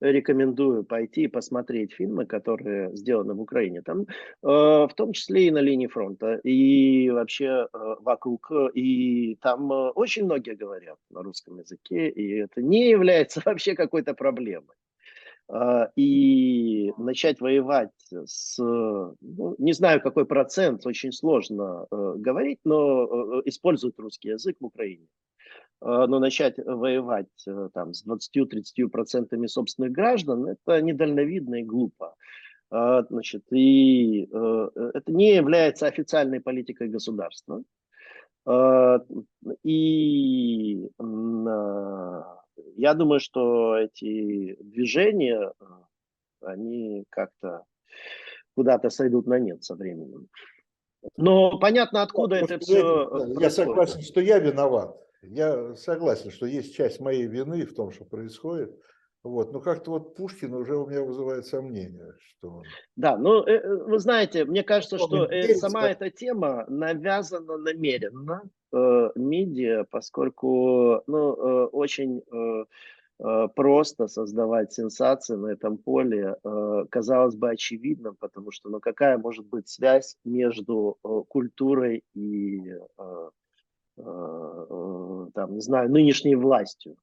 [0.00, 3.82] рекомендую пойти и посмотреть фильмы, которые сделаны в Украине.
[3.82, 4.06] Там, э,
[4.42, 8.50] в том числе и на линии фронта, и вообще э, вокруг.
[8.74, 14.14] И там э, очень многие говорят на русском языке, и это не является вообще какой-то
[14.14, 14.76] проблемой.
[15.50, 17.90] Э, и начать воевать
[18.26, 24.56] с, ну, не знаю какой процент, очень сложно э, говорить, но э, используют русский язык
[24.60, 25.06] в Украине.
[25.80, 32.14] Э, но начать воевать э, там, с 20-30 процентами собственных граждан, это недальновидно и глупо.
[32.70, 37.62] Э, значит, и это не является официальной политикой государства.
[39.62, 40.88] И
[42.76, 45.52] я думаю, что эти движения,
[46.40, 47.64] они как-то
[48.56, 50.28] куда-то сойдут на нет со временем.
[51.18, 53.36] Но понятно, откуда я, это все.
[53.38, 54.96] Я согласен, что я виноват.
[55.22, 58.78] Я согласен, что есть часть моей вины в том, что происходит.
[59.24, 59.52] Вот.
[59.52, 62.62] Но как-то вот Пушкин уже у меня вызывает сомнения, что он...
[62.96, 68.42] Да, ну, э, э, вы знаете, мне кажется, что э, сама эта тема навязана намеренно
[68.72, 72.64] э, медиа, поскольку ну, э, очень э,
[73.56, 76.36] просто создавать сенсации на этом поле,
[76.88, 82.76] казалось бы, очевидным, потому что ну, какая может быть связь между культурой и
[84.04, 86.96] там, не знаю, нынешней властью.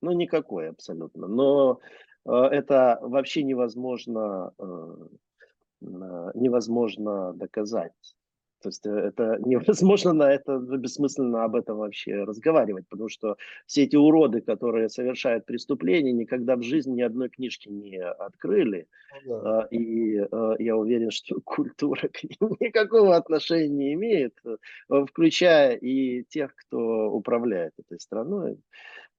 [0.00, 1.26] Ну, никакой абсолютно.
[1.26, 1.80] Но
[2.24, 4.52] э, это вообще невозможно,
[5.80, 8.16] невозможно доказать.
[8.60, 13.36] То есть это невозможно на это, бессмысленно об этом вообще разговаривать, потому что
[13.66, 18.86] все эти уроды, которые совершают преступления, никогда в жизни ни одной книжки не открыли.
[19.24, 19.68] Ну, да.
[19.70, 20.14] И
[20.58, 24.34] я уверен, что культура к ним никакого отношения не имеет,
[24.88, 28.58] включая и тех, кто управляет этой страной.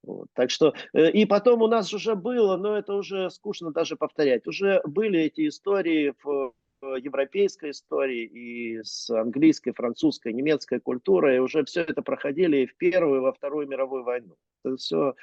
[0.04, 0.28] Вот.
[0.34, 4.48] Так что, э, и потом у нас уже было, но это уже скучно даже повторять,
[4.48, 11.40] уже были эти истории в европейской истории, и с английской, французской, немецкой культурой.
[11.40, 14.36] Уже все это проходили и в Первую, и во Вторую мировую войну.
[14.64, 15.16] Это все,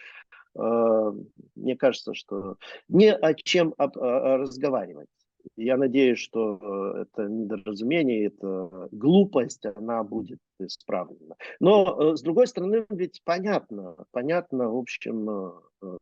[0.59, 1.13] э,
[1.55, 2.57] мне кажется, что
[2.89, 5.09] не о чем разговаривать.
[5.57, 11.37] Я надеюсь, что э, это недоразумение, это глупость, она будет исправлена.
[11.61, 15.99] Но, э, с другой стороны, ведь понятно, понятно, в общем, э,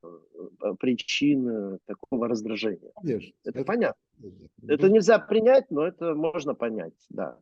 [0.78, 2.92] причины такого раздражения.
[2.96, 3.34] Конечно.
[3.44, 4.02] Это, это понятно.
[4.66, 7.38] Это нельзя принять, но это можно понять, да.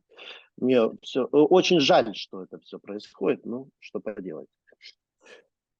[0.57, 4.49] Мне все очень жаль, что это все происходит, ну, что поделать.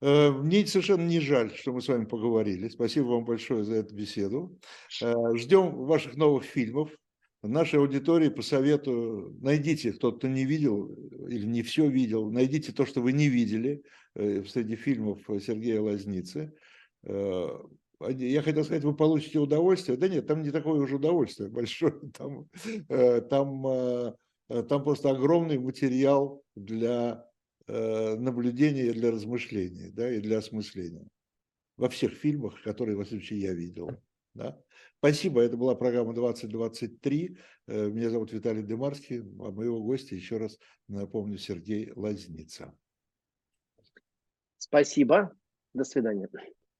[0.03, 2.67] Э, мне совершенно не жаль, что мы с вами поговорили.
[2.67, 4.59] Спасибо вам большое за эту беседу.
[5.01, 6.91] Э, ждем ваших новых фильмов.
[7.41, 10.93] Нашей аудитории посоветую, найдите, тот, кто не видел
[11.27, 13.83] или не все видел, найдите то, что вы не видели
[14.15, 16.53] э, среди фильмов Сергея Лазницы.
[17.05, 19.97] Я хотел сказать, вы получите удовольствие.
[19.97, 21.93] Да нет, там не такое уже удовольствие большое.
[22.17, 22.47] Там,
[23.29, 24.15] там,
[24.67, 27.25] там просто огромный материал для
[27.65, 31.07] Э, наблюдения для размышления, да, и для осмысления.
[31.77, 33.89] Во всех фильмах, которые, во всяком случае, я видел.
[34.33, 34.61] Да.
[34.97, 37.37] Спасибо, это была программа 2023.
[37.67, 40.59] Э, меня зовут Виталий Демарский, а моего гостя, еще раз
[40.89, 42.77] напомню, Сергей Лазница.
[44.57, 45.33] Спасибо,
[45.73, 46.27] до свидания.